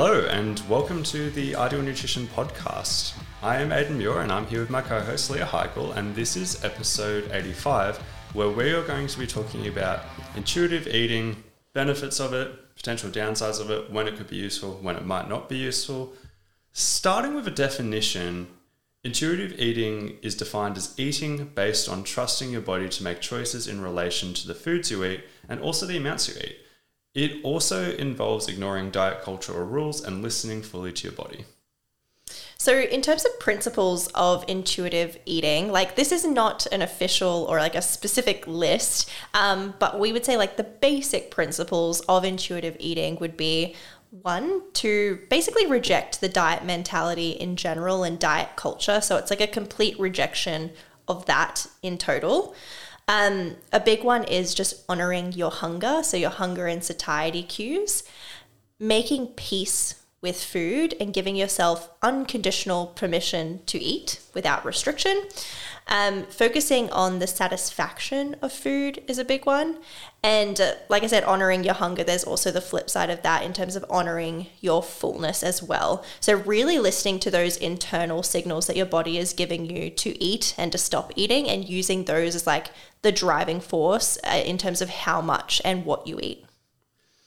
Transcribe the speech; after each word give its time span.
Hello, 0.00 0.24
and 0.26 0.62
welcome 0.68 1.02
to 1.02 1.28
the 1.30 1.56
Ideal 1.56 1.82
Nutrition 1.82 2.28
Podcast. 2.28 3.14
I 3.42 3.56
am 3.56 3.72
Aidan 3.72 3.98
Muir, 3.98 4.20
and 4.20 4.30
I'm 4.30 4.46
here 4.46 4.60
with 4.60 4.70
my 4.70 4.80
co 4.80 5.00
host 5.00 5.28
Leah 5.28 5.44
Higl, 5.44 5.96
and 5.96 6.14
this 6.14 6.36
is 6.36 6.64
episode 6.64 7.28
85, 7.32 7.96
where 8.32 8.48
we 8.48 8.70
are 8.70 8.84
going 8.84 9.08
to 9.08 9.18
be 9.18 9.26
talking 9.26 9.66
about 9.66 10.04
intuitive 10.36 10.86
eating, 10.86 11.42
benefits 11.72 12.20
of 12.20 12.32
it, 12.32 12.76
potential 12.76 13.10
downsides 13.10 13.60
of 13.60 13.72
it, 13.72 13.90
when 13.90 14.06
it 14.06 14.16
could 14.16 14.28
be 14.28 14.36
useful, 14.36 14.78
when 14.82 14.94
it 14.94 15.04
might 15.04 15.28
not 15.28 15.48
be 15.48 15.56
useful. 15.56 16.12
Starting 16.70 17.34
with 17.34 17.48
a 17.48 17.50
definition, 17.50 18.46
intuitive 19.02 19.58
eating 19.58 20.16
is 20.22 20.36
defined 20.36 20.76
as 20.76 20.94
eating 20.96 21.50
based 21.56 21.88
on 21.88 22.04
trusting 22.04 22.52
your 22.52 22.60
body 22.60 22.88
to 22.88 23.02
make 23.02 23.20
choices 23.20 23.66
in 23.66 23.80
relation 23.80 24.32
to 24.32 24.46
the 24.46 24.54
foods 24.54 24.92
you 24.92 25.04
eat 25.04 25.24
and 25.48 25.60
also 25.60 25.86
the 25.86 25.96
amounts 25.96 26.28
you 26.28 26.36
eat. 26.40 26.56
It 27.18 27.40
also 27.42 27.90
involves 27.96 28.46
ignoring 28.46 28.92
diet 28.92 29.22
culture 29.22 29.52
or 29.52 29.64
rules 29.64 30.00
and 30.04 30.22
listening 30.22 30.62
fully 30.62 30.92
to 30.92 31.02
your 31.02 31.16
body. 31.16 31.46
So, 32.56 32.78
in 32.78 33.02
terms 33.02 33.24
of 33.24 33.40
principles 33.40 34.06
of 34.14 34.44
intuitive 34.46 35.18
eating, 35.26 35.72
like 35.72 35.96
this 35.96 36.12
is 36.12 36.24
not 36.24 36.66
an 36.70 36.80
official 36.80 37.44
or 37.50 37.58
like 37.58 37.74
a 37.74 37.82
specific 37.82 38.46
list, 38.46 39.10
um, 39.34 39.74
but 39.80 39.98
we 39.98 40.12
would 40.12 40.24
say 40.24 40.36
like 40.36 40.56
the 40.56 40.62
basic 40.62 41.32
principles 41.32 42.02
of 42.02 42.24
intuitive 42.24 42.76
eating 42.78 43.16
would 43.16 43.36
be 43.36 43.74
one, 44.22 44.62
to 44.74 45.18
basically 45.28 45.66
reject 45.66 46.20
the 46.20 46.28
diet 46.28 46.64
mentality 46.64 47.30
in 47.30 47.56
general 47.56 48.04
and 48.04 48.20
diet 48.20 48.50
culture. 48.54 49.00
So, 49.00 49.16
it's 49.16 49.30
like 49.30 49.40
a 49.40 49.48
complete 49.48 49.98
rejection 49.98 50.70
of 51.08 51.26
that 51.26 51.66
in 51.82 51.98
total. 51.98 52.54
Um, 53.08 53.56
a 53.72 53.80
big 53.80 54.04
one 54.04 54.24
is 54.24 54.54
just 54.54 54.84
honoring 54.88 55.32
your 55.32 55.50
hunger, 55.50 56.02
so 56.02 56.16
your 56.16 56.30
hunger 56.30 56.66
and 56.66 56.84
satiety 56.84 57.42
cues, 57.42 58.04
making 58.78 59.28
peace 59.28 59.94
with 60.20 60.42
food 60.42 60.94
and 61.00 61.14
giving 61.14 61.34
yourself 61.34 61.90
unconditional 62.02 62.88
permission 62.88 63.60
to 63.66 63.78
eat 63.78 64.20
without 64.34 64.64
restriction. 64.64 65.22
Um, 65.90 66.24
focusing 66.24 66.90
on 66.90 67.18
the 67.18 67.26
satisfaction 67.26 68.36
of 68.42 68.52
food 68.52 69.02
is 69.08 69.18
a 69.18 69.24
big 69.24 69.46
one. 69.46 69.78
And 70.22 70.60
uh, 70.60 70.72
like 70.90 71.02
I 71.02 71.06
said, 71.06 71.24
honoring 71.24 71.64
your 71.64 71.74
hunger, 71.74 72.04
there's 72.04 72.24
also 72.24 72.50
the 72.50 72.60
flip 72.60 72.90
side 72.90 73.08
of 73.08 73.22
that 73.22 73.42
in 73.42 73.54
terms 73.54 73.74
of 73.74 73.86
honoring 73.88 74.48
your 74.60 74.82
fullness 74.82 75.42
as 75.42 75.62
well. 75.62 76.04
So, 76.20 76.34
really 76.34 76.78
listening 76.78 77.20
to 77.20 77.30
those 77.30 77.56
internal 77.56 78.22
signals 78.22 78.66
that 78.66 78.76
your 78.76 78.86
body 78.86 79.16
is 79.16 79.32
giving 79.32 79.64
you 79.64 79.88
to 79.90 80.22
eat 80.22 80.54
and 80.58 80.70
to 80.72 80.78
stop 80.78 81.12
eating, 81.16 81.48
and 81.48 81.66
using 81.66 82.04
those 82.04 82.34
as 82.34 82.46
like 82.46 82.68
the 83.00 83.12
driving 83.12 83.60
force 83.60 84.18
uh, 84.24 84.42
in 84.44 84.58
terms 84.58 84.82
of 84.82 84.90
how 84.90 85.22
much 85.22 85.62
and 85.64 85.86
what 85.86 86.06
you 86.06 86.20
eat. 86.22 86.44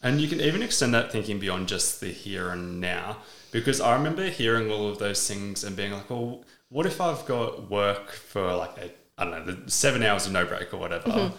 And 0.04 0.22
you 0.22 0.28
can 0.28 0.42
even 0.42 0.62
extend 0.62 0.94
that 0.94 1.12
thinking 1.12 1.40
beyond 1.40 1.68
just 1.68 2.00
the 2.00 2.12
here 2.12 2.50
and 2.50 2.80
now. 2.80 3.18
Because 3.52 3.82
I 3.82 3.94
remember 3.94 4.30
hearing 4.30 4.72
all 4.72 4.88
of 4.88 5.00
those 5.00 5.28
things 5.28 5.64
and 5.64 5.76
being 5.76 5.92
like, 5.92 6.10
well, 6.10 6.44
what 6.72 6.86
if 6.88 7.00
I've 7.00 7.26
got 7.28 7.70
work 7.70 8.12
for 8.12 8.56
like, 8.56 8.78
a, 8.78 8.92
I 9.18 9.26
don't 9.26 9.46
know, 9.46 9.54
the 9.54 9.70
seven 9.70 10.02
hours 10.02 10.26
of 10.26 10.32
no 10.32 10.46
break 10.46 10.74
or 10.74 10.78
whatever, 10.78 11.10
mm-hmm. 11.10 11.38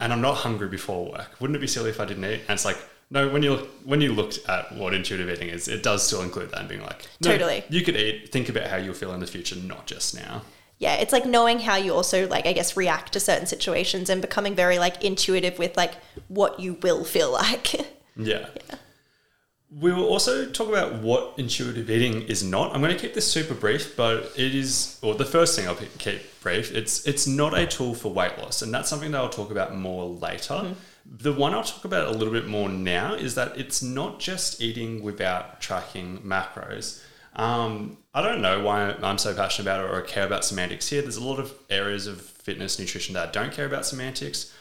and 0.00 0.12
I'm 0.12 0.22
not 0.22 0.38
hungry 0.38 0.68
before 0.68 1.12
work? 1.12 1.36
Wouldn't 1.40 1.56
it 1.56 1.60
be 1.60 1.66
silly 1.66 1.90
if 1.90 2.00
I 2.00 2.06
didn't 2.06 2.24
eat? 2.24 2.40
And 2.48 2.50
it's 2.50 2.64
like, 2.64 2.78
no, 3.10 3.28
when 3.28 3.42
you 3.42 3.52
look, 3.52 3.68
when 3.84 4.00
you 4.00 4.12
looked 4.12 4.40
at 4.48 4.74
what 4.74 4.94
intuitive 4.94 5.28
eating 5.28 5.48
is, 5.48 5.68
it 5.68 5.82
does 5.82 6.06
still 6.06 6.22
include 6.22 6.50
that 6.52 6.60
and 6.60 6.68
being 6.68 6.82
like, 6.82 7.06
no, 7.20 7.32
totally, 7.32 7.64
you 7.68 7.82
could 7.82 7.96
eat. 7.96 8.32
Think 8.32 8.48
about 8.48 8.68
how 8.68 8.76
you'll 8.76 8.94
feel 8.94 9.12
in 9.12 9.20
the 9.20 9.26
future, 9.26 9.56
not 9.56 9.86
just 9.86 10.14
now 10.14 10.42
yeah, 10.78 10.94
it's 10.94 11.12
like 11.12 11.26
knowing 11.26 11.58
how 11.58 11.76
you 11.76 11.92
also 11.92 12.28
like 12.28 12.46
I 12.46 12.52
guess 12.52 12.76
react 12.76 13.12
to 13.14 13.20
certain 13.20 13.46
situations 13.46 14.08
and 14.08 14.22
becoming 14.22 14.54
very 14.54 14.78
like 14.78 15.04
intuitive 15.04 15.58
with 15.58 15.76
like 15.76 15.94
what 16.28 16.60
you 16.60 16.74
will 16.74 17.04
feel 17.04 17.32
like. 17.32 17.74
yeah. 18.16 18.46
yeah. 18.54 18.76
We 19.70 19.92
will 19.92 20.06
also 20.06 20.46
talk 20.46 20.68
about 20.68 20.94
what 20.94 21.34
intuitive 21.36 21.90
eating 21.90 22.22
is 22.22 22.42
not. 22.42 22.74
I'm 22.74 22.80
going 22.80 22.94
to 22.94 23.00
keep 23.00 23.12
this 23.12 23.30
super 23.30 23.52
brief, 23.52 23.96
but 23.96 24.32
it 24.34 24.54
is, 24.54 24.98
or 25.02 25.14
the 25.14 25.26
first 25.26 25.56
thing 25.56 25.68
I'll 25.68 25.74
keep 25.74 26.40
brief. 26.40 26.74
It's 26.74 27.06
it's 27.06 27.26
not 27.26 27.56
a 27.56 27.66
tool 27.66 27.94
for 27.94 28.10
weight 28.10 28.38
loss, 28.38 28.62
and 28.62 28.72
that's 28.72 28.88
something 28.88 29.10
that 29.10 29.18
I'll 29.18 29.28
talk 29.28 29.50
about 29.50 29.76
more 29.76 30.06
later. 30.06 30.54
Mm-hmm. 30.54 30.72
The 31.04 31.32
one 31.32 31.52
I'll 31.52 31.64
talk 31.64 31.84
about 31.84 32.08
a 32.08 32.10
little 32.10 32.32
bit 32.32 32.46
more 32.46 32.68
now 32.68 33.14
is 33.14 33.34
that 33.34 33.58
it's 33.58 33.82
not 33.82 34.20
just 34.20 34.62
eating 34.62 35.02
without 35.02 35.60
tracking 35.60 36.18
macros. 36.18 37.02
Um, 37.34 37.98
I 38.14 38.22
don't 38.22 38.42
know 38.42 38.60
why 38.60 38.94
I'm 39.02 39.18
so 39.18 39.34
passionate 39.34 39.68
about 39.68 39.84
it 39.84 39.90
or 39.90 40.00
care 40.02 40.26
about 40.26 40.44
semantics 40.44 40.88
here. 40.88 41.02
There's 41.02 41.16
a 41.16 41.24
lot 41.24 41.38
of 41.38 41.52
areas 41.70 42.06
of 42.06 42.20
fitness, 42.20 42.78
nutrition 42.78 43.14
that 43.14 43.28
I 43.28 43.30
don't 43.30 43.52
care 43.52 43.66
about 43.66 43.86
semantics. 43.86 44.52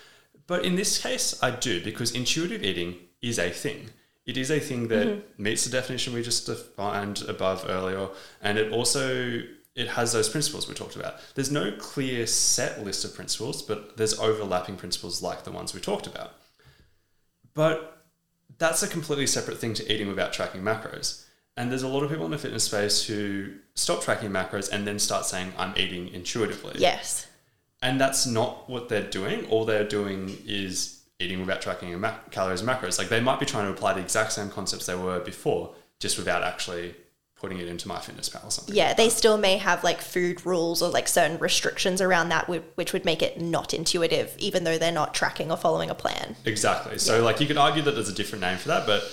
But 0.46 0.64
in 0.64 0.76
this 0.76 1.02
case, 1.02 1.42
I 1.42 1.52
do 1.52 1.84
because 1.84 2.12
intuitive 2.12 2.64
eating 2.64 2.96
is 3.22 3.40
a 3.40 3.50
thing. 3.50 3.90
It 4.28 4.38
is 4.38 4.52
a 4.52 4.60
thing 4.60 4.90
that 4.90 5.08
mm-hmm. 5.08 5.44
meets 5.44 5.64
the 5.64 5.72
definition 5.72 6.14
we 6.14 6.22
just 6.22 6.46
defined 6.46 7.24
above 7.28 7.66
earlier, 7.68 8.10
and 8.42 8.60
it 8.60 8.72
also 8.72 9.42
it 9.74 9.90
has 9.90 10.12
those 10.12 10.28
principles 10.28 10.68
we 10.68 10.74
talked 10.74 10.96
about. 10.96 11.16
There's 11.36 11.52
no 11.52 11.72
clear 11.72 12.26
set 12.28 12.84
list 12.84 13.06
of 13.06 13.16
principles, 13.16 13.62
but 13.62 13.96
there's 13.96 14.20
overlapping 14.20 14.76
principles 14.76 15.22
like 15.22 15.44
the 15.44 15.52
ones 15.52 15.74
we 15.74 15.80
talked 15.80 16.08
about. 16.08 16.34
But 17.54 18.04
that's 18.58 18.82
a 18.82 18.88
completely 18.88 19.28
separate 19.28 19.60
thing 19.60 19.76
to 19.76 19.94
eating 19.94 20.08
without 20.08 20.34
tracking 20.34 20.62
macros. 20.62 21.24
And 21.56 21.72
there's 21.72 21.84
a 21.84 21.88
lot 21.88 22.04
of 22.04 22.10
people 22.10 22.26
in 22.26 22.32
the 22.32 22.38
fitness 22.38 22.64
space 22.64 23.06
who 23.06 23.54
stop 23.76 24.02
tracking 24.02 24.32
macros 24.32 24.72
and 24.72 24.86
then 24.86 25.00
start 25.00 25.26
saying, 25.26 25.54
I'm 25.58 25.74
eating 25.78 26.08
intuitively. 26.10 26.74
Yes. 26.78 27.28
And 27.82 28.02
that's 28.02 28.26
not 28.26 28.68
what 28.70 28.90
they're 28.90 29.10
doing. 29.10 29.46
All 29.46 29.66
they're 29.66 29.88
doing 29.88 30.38
is 30.46 30.97
eating 31.20 31.40
without 31.40 31.62
tracking 31.62 32.00
mac- 32.00 32.32
calories 32.32 32.62
and 32.62 32.70
macros. 32.70 32.98
Like 32.98 33.10
they 33.10 33.20
might 33.20 33.40
be 33.40 33.46
trying 33.46 33.66
to 33.66 33.72
apply 33.72 33.94
the 33.94 34.02
exact 34.02 34.34
same 34.34 34.50
concepts 34.50 34.86
they 34.86 34.96
were 34.96 35.20
before, 35.20 35.74
just 36.00 36.18
without 36.18 36.44
actually 36.44 36.96
putting 37.40 37.60
it 37.60 37.68
into 37.68 37.88
MyFitnessPal 37.88 38.48
or 38.48 38.52
something. 38.52 38.76
Yeah, 38.76 38.94
they 38.94 39.10
still 39.10 39.38
may 39.38 39.58
have 39.58 39.84
like 39.84 40.02
food 40.02 40.46
rules 40.46 40.82
or 40.82 40.90
like 40.90 41.08
certain 41.08 41.38
restrictions 41.38 42.02
around 42.02 42.30
that, 42.30 42.48
which 42.50 42.94
would 42.94 43.06
make 43.06 43.22
it 43.22 43.40
not 43.40 43.74
intuitive, 43.74 44.36
even 44.40 44.64
though 44.64 44.78
they're 44.78 44.92
not 44.92 45.14
tracking 45.14 45.52
or 45.52 45.58
following 45.58 45.90
a 45.90 45.96
plan. 45.96 46.36
Exactly. 46.46 46.98
So, 46.98 47.18
yeah. 47.18 47.24
like, 47.24 47.40
you 47.40 47.46
could 47.46 47.58
argue 47.58 47.84
that 47.84 47.92
there's 47.92 48.10
a 48.10 48.14
different 48.14 48.42
name 48.42 48.58
for 48.58 48.70
that, 48.70 48.88
but 48.88 49.04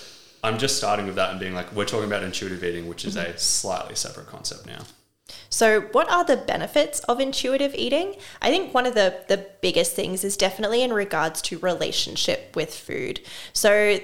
I'm 0.42 0.56
just 0.56 0.76
starting 0.76 1.06
with 1.06 1.16
that 1.16 1.32
and 1.32 1.40
being 1.40 1.54
like, 1.54 1.70
we're 1.74 1.84
talking 1.84 2.06
about 2.06 2.22
intuitive 2.22 2.64
eating, 2.64 2.88
which 2.88 3.04
is 3.04 3.16
mm-hmm. 3.16 3.30
a 3.30 3.38
slightly 3.38 3.94
separate 3.94 4.26
concept 4.26 4.66
now. 4.66 4.80
So, 5.48 5.82
what 5.92 6.10
are 6.10 6.24
the 6.24 6.36
benefits 6.36 7.00
of 7.00 7.20
intuitive 7.20 7.74
eating? 7.74 8.16
I 8.42 8.50
think 8.50 8.74
one 8.74 8.86
of 8.86 8.94
the, 8.94 9.24
the 9.28 9.46
biggest 9.62 9.94
things 9.94 10.24
is 10.24 10.36
definitely 10.36 10.82
in 10.82 10.92
regards 10.92 11.40
to 11.42 11.58
relationship 11.58 12.54
with 12.54 12.74
food. 12.74 13.20
So, 13.52 13.98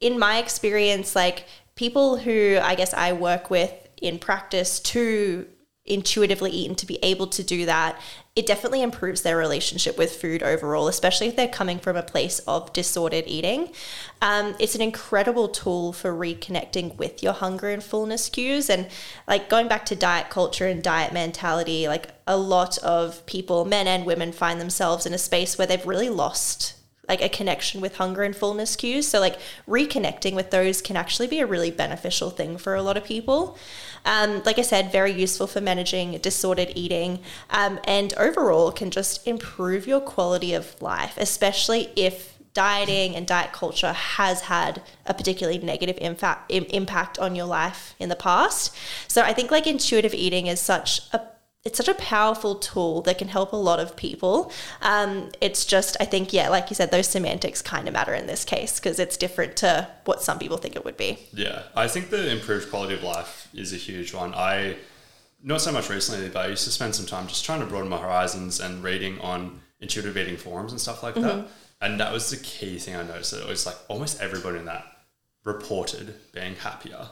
in 0.00 0.18
my 0.18 0.38
experience, 0.38 1.16
like 1.16 1.46
people 1.76 2.18
who 2.18 2.58
I 2.60 2.74
guess 2.74 2.92
I 2.92 3.12
work 3.12 3.50
with 3.50 3.72
in 4.02 4.18
practice 4.18 4.80
to 4.80 5.46
intuitively 5.90 6.50
eaten 6.50 6.74
to 6.76 6.86
be 6.86 6.98
able 7.02 7.26
to 7.26 7.42
do 7.42 7.66
that 7.66 8.00
it 8.36 8.46
definitely 8.46 8.80
improves 8.80 9.22
their 9.22 9.36
relationship 9.36 9.98
with 9.98 10.14
food 10.14 10.42
overall, 10.42 10.86
especially 10.86 11.26
if 11.26 11.34
they're 11.34 11.48
coming 11.48 11.80
from 11.80 11.96
a 11.96 12.02
place 12.02 12.38
of 12.40 12.72
disordered 12.72 13.24
eating. 13.26 13.72
Um, 14.22 14.54
it's 14.60 14.76
an 14.76 14.80
incredible 14.80 15.48
tool 15.48 15.92
for 15.92 16.12
reconnecting 16.12 16.96
with 16.96 17.24
your 17.24 17.32
hunger 17.32 17.68
and 17.68 17.82
fullness 17.82 18.28
cues. 18.28 18.70
And 18.70 18.88
like 19.26 19.50
going 19.50 19.66
back 19.66 19.84
to 19.86 19.96
diet 19.96 20.30
culture 20.30 20.66
and 20.66 20.80
diet 20.80 21.12
mentality, 21.12 21.88
like 21.88 22.12
a 22.26 22.36
lot 22.36 22.78
of 22.78 23.26
people, 23.26 23.64
men 23.64 23.88
and 23.88 24.06
women, 24.06 24.30
find 24.30 24.60
themselves 24.60 25.06
in 25.06 25.12
a 25.12 25.18
space 25.18 25.58
where 25.58 25.66
they've 25.66 25.86
really 25.86 26.08
lost 26.08 26.79
like 27.10 27.20
a 27.20 27.28
connection 27.28 27.80
with 27.80 27.96
hunger 27.96 28.22
and 28.22 28.34
fullness 28.34 28.76
cues. 28.76 29.08
So 29.08 29.18
like 29.20 29.36
reconnecting 29.68 30.34
with 30.34 30.50
those 30.50 30.80
can 30.80 30.96
actually 30.96 31.26
be 31.26 31.40
a 31.40 31.46
really 31.46 31.72
beneficial 31.72 32.30
thing 32.30 32.56
for 32.56 32.74
a 32.76 32.82
lot 32.82 32.96
of 32.96 33.04
people. 33.04 33.58
Um, 34.06 34.42
like 34.44 34.58
I 34.58 34.62
said, 34.62 34.92
very 34.92 35.12
useful 35.12 35.46
for 35.46 35.60
managing 35.60 36.16
disordered 36.18 36.72
eating, 36.74 37.20
um, 37.50 37.80
and 37.84 38.14
overall 38.16 38.72
can 38.72 38.90
just 38.90 39.26
improve 39.26 39.86
your 39.86 40.00
quality 40.00 40.54
of 40.54 40.80
life, 40.80 41.14
especially 41.18 41.90
if 41.96 42.38
dieting 42.54 43.14
and 43.14 43.26
diet 43.26 43.52
culture 43.52 43.92
has 43.92 44.42
had 44.42 44.82
a 45.06 45.14
particularly 45.14 45.58
negative 45.58 45.98
impact 46.00 46.50
impact 46.50 47.18
on 47.18 47.36
your 47.36 47.46
life 47.46 47.94
in 47.98 48.08
the 48.08 48.16
past. 48.16 48.74
So 49.08 49.22
I 49.22 49.32
think 49.32 49.50
like 49.50 49.66
intuitive 49.66 50.14
eating 50.14 50.46
is 50.46 50.60
such 50.60 51.02
a 51.12 51.20
it's 51.64 51.76
such 51.76 51.88
a 51.88 51.94
powerful 51.94 52.54
tool 52.54 53.02
that 53.02 53.18
can 53.18 53.28
help 53.28 53.52
a 53.52 53.56
lot 53.56 53.80
of 53.80 53.94
people. 53.94 54.50
Um, 54.80 55.30
it's 55.42 55.66
just, 55.66 55.96
I 56.00 56.06
think, 56.06 56.32
yeah, 56.32 56.48
like 56.48 56.70
you 56.70 56.74
said, 56.74 56.90
those 56.90 57.06
semantics 57.06 57.60
kind 57.60 57.86
of 57.86 57.92
matter 57.92 58.14
in 58.14 58.26
this 58.26 58.44
case 58.44 58.80
because 58.80 58.98
it's 58.98 59.16
different 59.18 59.56
to 59.56 59.86
what 60.06 60.22
some 60.22 60.38
people 60.38 60.56
think 60.56 60.74
it 60.74 60.84
would 60.86 60.96
be. 60.96 61.18
Yeah, 61.34 61.64
I 61.76 61.86
think 61.86 62.08
the 62.08 62.30
improved 62.30 62.70
quality 62.70 62.94
of 62.94 63.02
life 63.02 63.48
is 63.52 63.74
a 63.74 63.76
huge 63.76 64.14
one. 64.14 64.34
I, 64.34 64.76
not 65.42 65.60
so 65.60 65.70
much 65.70 65.90
recently, 65.90 66.30
but 66.30 66.46
I 66.46 66.48
used 66.48 66.64
to 66.64 66.70
spend 66.70 66.94
some 66.94 67.06
time 67.06 67.26
just 67.26 67.44
trying 67.44 67.60
to 67.60 67.66
broaden 67.66 67.90
my 67.90 67.98
horizons 67.98 68.58
and 68.58 68.82
reading 68.82 69.18
on 69.20 69.60
intuitive 69.80 70.16
eating 70.16 70.38
forums 70.38 70.72
and 70.72 70.80
stuff 70.80 71.02
like 71.02 71.14
mm-hmm. 71.14 71.40
that. 71.40 71.48
And 71.82 72.00
that 72.00 72.12
was 72.12 72.30
the 72.30 72.36
key 72.38 72.78
thing 72.78 72.96
I 72.96 73.02
noticed. 73.02 73.32
That 73.32 73.42
it 73.42 73.48
was 73.48 73.66
like 73.66 73.76
almost 73.88 74.20
everybody 74.20 74.58
in 74.58 74.64
that 74.64 74.84
reported 75.44 76.14
being 76.32 76.54
happier 76.54 77.08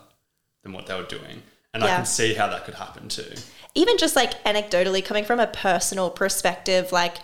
than 0.62 0.72
what 0.72 0.86
they 0.86 0.94
were 0.94 1.06
doing. 1.06 1.42
And 1.78 1.86
yeah. 1.86 1.94
I 1.94 1.96
can 1.96 2.06
see 2.06 2.34
how 2.34 2.48
that 2.48 2.64
could 2.64 2.74
happen 2.74 3.08
too 3.08 3.32
even 3.78 3.96
just 3.96 4.16
like 4.16 4.42
anecdotally 4.42 5.04
coming 5.04 5.24
from 5.24 5.38
a 5.38 5.46
personal 5.46 6.10
perspective, 6.10 6.90
like 6.90 7.18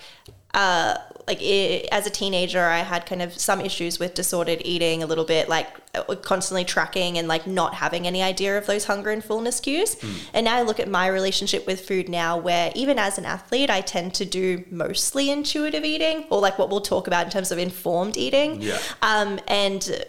uh, 0.54 0.96
like 1.26 1.38
i 1.40 1.88
as 1.90 2.06
a 2.06 2.10
teenager, 2.10 2.62
I 2.62 2.78
had 2.78 3.06
kind 3.06 3.22
of 3.22 3.32
some 3.32 3.60
issues 3.60 3.98
with 3.98 4.14
disordered 4.14 4.62
eating 4.64 5.02
a 5.02 5.06
little 5.06 5.24
bit, 5.24 5.48
like 5.48 5.66
uh, 5.94 6.14
constantly 6.16 6.64
tracking 6.64 7.18
and 7.18 7.26
like 7.26 7.46
not 7.46 7.74
having 7.74 8.06
any 8.06 8.22
idea 8.22 8.56
of 8.56 8.66
those 8.66 8.84
hunger 8.84 9.10
and 9.10 9.24
fullness 9.24 9.58
cues. 9.58 9.96
And 10.32 10.44
now 10.44 10.56
I 10.56 10.62
look 10.62 10.78
at 10.78 10.88
my 10.88 11.08
relationship 11.08 11.66
with 11.66 11.80
food 11.80 12.08
now, 12.08 12.36
where 12.36 12.70
even 12.76 12.98
as 12.98 13.18
an 13.18 13.24
athlete, 13.24 13.70
I 13.70 13.80
tend 13.80 14.14
to 14.14 14.24
do 14.24 14.64
mostly 14.70 15.30
intuitive 15.30 15.84
eating, 15.84 16.26
or 16.30 16.40
like 16.40 16.58
what 16.58 16.70
we'll 16.70 16.82
talk 16.82 17.08
about 17.08 17.24
in 17.24 17.32
terms 17.32 17.50
of 17.50 17.58
informed 17.58 18.16
eating. 18.16 18.60
Yeah. 18.60 18.78
Um, 19.02 19.40
and 19.48 20.04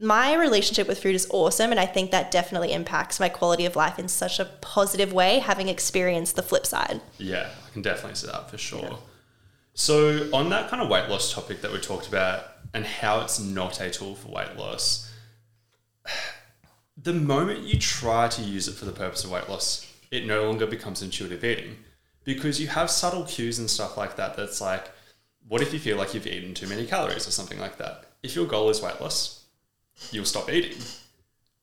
my 0.00 0.34
relationship 0.34 0.88
with 0.88 1.02
food 1.02 1.14
is 1.14 1.26
awesome. 1.30 1.70
And 1.70 1.78
I 1.78 1.86
think 1.86 2.10
that 2.10 2.30
definitely 2.30 2.72
impacts 2.72 3.20
my 3.20 3.28
quality 3.28 3.66
of 3.66 3.76
life 3.76 3.98
in 3.98 4.08
such 4.08 4.40
a 4.40 4.46
positive 4.46 5.12
way, 5.12 5.38
having 5.38 5.68
experienced 5.68 6.36
the 6.36 6.42
flip 6.42 6.66
side. 6.66 7.00
Yeah, 7.18 7.50
I 7.66 7.70
can 7.70 7.82
definitely 7.82 8.16
see 8.16 8.26
that 8.28 8.50
for 8.50 8.58
sure. 8.58 8.98
So, 9.74 10.28
on 10.32 10.50
that 10.50 10.68
kind 10.68 10.82
of 10.82 10.88
weight 10.88 11.08
loss 11.08 11.32
topic 11.32 11.62
that 11.62 11.72
we 11.72 11.78
talked 11.78 12.08
about 12.08 12.44
and 12.74 12.84
how 12.84 13.20
it's 13.20 13.38
not 13.38 13.80
a 13.80 13.90
tool 13.90 14.14
for 14.14 14.28
weight 14.28 14.56
loss, 14.56 15.10
the 16.96 17.12
moment 17.12 17.60
you 17.60 17.78
try 17.78 18.28
to 18.28 18.42
use 18.42 18.68
it 18.68 18.74
for 18.74 18.84
the 18.84 18.92
purpose 18.92 19.24
of 19.24 19.30
weight 19.30 19.48
loss, 19.48 19.86
it 20.10 20.26
no 20.26 20.44
longer 20.44 20.66
becomes 20.66 21.02
intuitive 21.02 21.44
eating 21.44 21.76
because 22.24 22.60
you 22.60 22.68
have 22.68 22.90
subtle 22.90 23.24
cues 23.24 23.58
and 23.58 23.70
stuff 23.70 23.96
like 23.96 24.16
that. 24.16 24.36
That's 24.36 24.60
like, 24.60 24.90
what 25.48 25.62
if 25.62 25.72
you 25.72 25.78
feel 25.78 25.96
like 25.96 26.14
you've 26.14 26.26
eaten 26.26 26.52
too 26.52 26.66
many 26.66 26.86
calories 26.86 27.26
or 27.26 27.30
something 27.30 27.58
like 27.58 27.78
that? 27.78 28.04
If 28.22 28.34
your 28.34 28.46
goal 28.46 28.70
is 28.70 28.82
weight 28.82 29.00
loss, 29.00 29.39
you'll 30.12 30.24
stop 30.24 30.50
eating. 30.50 30.78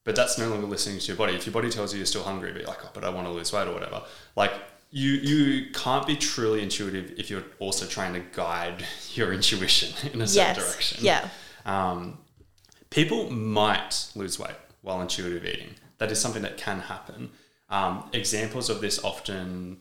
But 0.04 0.16
that's 0.16 0.38
no 0.38 0.48
longer 0.48 0.66
listening 0.66 0.98
to 1.00 1.06
your 1.06 1.16
body. 1.16 1.34
If 1.34 1.44
your 1.44 1.52
body 1.52 1.68
tells 1.70 1.92
you 1.92 1.98
you're 1.98 2.06
still 2.06 2.22
hungry, 2.22 2.52
but 2.52 2.64
like, 2.66 2.78
oh, 2.84 2.90
but 2.94 3.04
I 3.04 3.10
want 3.10 3.26
to 3.26 3.32
lose 3.32 3.52
weight 3.52 3.68
or 3.68 3.72
whatever, 3.74 4.02
like 4.36 4.52
you 4.90 5.10
you 5.12 5.70
can't 5.72 6.06
be 6.06 6.16
truly 6.16 6.62
intuitive 6.62 7.12
if 7.18 7.28
you're 7.28 7.44
also 7.58 7.84
trying 7.86 8.14
to 8.14 8.20
guide 8.32 8.84
your 9.14 9.32
intuition 9.34 9.90
in 10.14 10.22
a 10.22 10.26
certain 10.26 10.56
Yes. 10.56 10.72
direction. 10.72 10.98
Yeah. 11.04 11.28
Um, 11.66 12.18
people 12.88 13.30
might 13.30 14.06
lose 14.14 14.38
weight 14.38 14.56
while 14.80 15.02
intuitive 15.02 15.44
eating. 15.44 15.74
That 15.98 16.10
is 16.10 16.18
something 16.20 16.42
that 16.42 16.56
can 16.56 16.80
happen. 16.80 17.30
Um, 17.68 18.08
examples 18.14 18.70
of 18.70 18.80
this 18.80 19.02
often 19.04 19.80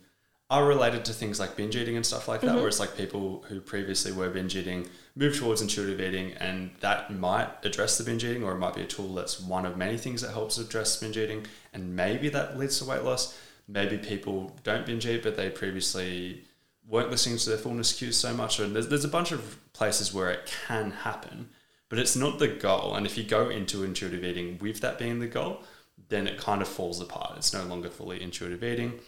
are 0.50 0.66
related 0.66 1.04
to 1.06 1.14
things 1.14 1.40
like 1.40 1.58
binge 1.58 1.76
eating 1.76 1.98
and 1.98 2.06
stuff 2.06 2.28
like 2.28 2.42
that, 2.42 2.48
mm-hmm. 2.48 2.58
where 2.58 2.68
it's 2.68 2.80
like 2.80 2.96
people 2.96 3.44
who 3.50 3.60
previously 3.60 4.12
were 4.12 4.30
binge 4.30 4.56
eating 4.56 4.88
move 5.18 5.38
towards 5.38 5.62
intuitive 5.62 6.00
eating, 6.00 6.34
and 6.34 6.70
that 6.80 7.12
might 7.12 7.50
address 7.64 7.98
the 7.98 8.04
binge 8.04 8.24
eating, 8.24 8.44
or 8.44 8.54
it 8.54 8.60
might 8.60 8.76
be 8.76 8.82
a 8.82 8.86
tool 8.86 9.14
that's 9.16 9.40
one 9.40 9.66
of 9.66 9.76
many 9.76 9.98
things 9.98 10.22
that 10.22 10.32
helps 10.32 10.58
address 10.58 10.98
binge 10.98 11.18
eating, 11.18 11.46
and 11.74 11.96
maybe 11.96 12.30
that 12.30 12.58
leads 12.58 12.78
to 12.80 12.86
weight 12.86 13.04
loss. 13.04 13.38
Maybe 13.68 13.98
people 13.98 14.56
don't 14.64 14.86
binge 14.86 15.06
eat, 15.06 15.24
but 15.24 15.36
they 15.36 15.50
previously 15.50 16.44
weren't 16.88 17.12
listening 17.12 17.38
to 17.38 17.50
their 17.50 17.58
fullness 17.58 17.92
cues 17.94 18.16
so 18.16 18.34
much. 18.34 18.60
And 18.60 18.74
there's, 18.74 18.88
there's 18.88 19.04
a 19.04 19.10
bunch 19.10 19.32
of 19.32 19.58
places 19.74 20.14
where 20.14 20.30
it 20.30 20.54
can 20.68 20.92
happen, 20.92 21.50
but 21.90 22.00
it's 22.00 22.16
not 22.16 22.40
the 22.40 22.48
goal. 22.48 22.96
And 22.96 23.06
if 23.06 23.18
you 23.18 23.24
go 23.24 23.50
into 23.50 23.84
intuitive 23.84 24.24
eating 24.24 24.58
with 24.60 24.80
that 24.82 24.98
being 24.98 25.20
the 25.20 25.28
goal, 25.28 25.64
then 26.10 26.28
it 26.28 26.38
kind 26.38 26.62
of 26.62 26.68
falls 26.68 27.02
apart. 27.02 27.34
It's 27.38 27.54
no 27.54 27.64
longer 27.66 27.90
fully 27.90 28.22
intuitive 28.22 28.64
eating. 28.64 29.00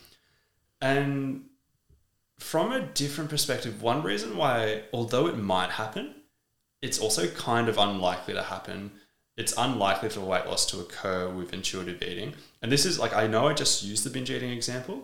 And 0.81 1.45
from 2.37 2.71
a 2.71 2.81
different 2.81 3.29
perspective, 3.29 3.81
one 3.81 4.01
reason 4.03 4.37
why, 4.37 4.83
although 4.93 5.27
it 5.27 5.37
might 5.37 5.71
happen, 5.71 6.15
it's 6.81 6.99
also 6.99 7.27
kind 7.27 7.67
of 7.67 7.77
unlikely 7.77 8.33
to 8.33 8.43
happen. 8.43 8.91
It's 9.35 9.53
unlikely 9.57 10.09
for 10.09 10.21
weight 10.21 10.45
loss 10.45 10.65
to 10.67 10.79
occur 10.79 11.29
with 11.29 11.53
intuitive 11.53 12.01
eating. 12.01 12.33
And 12.61 12.71
this 12.71 12.85
is 12.85 12.99
like 12.99 13.13
I 13.15 13.27
know 13.27 13.47
I 13.47 13.53
just 13.53 13.83
used 13.83 14.03
the 14.05 14.09
binge 14.09 14.29
eating 14.31 14.51
example, 14.51 15.03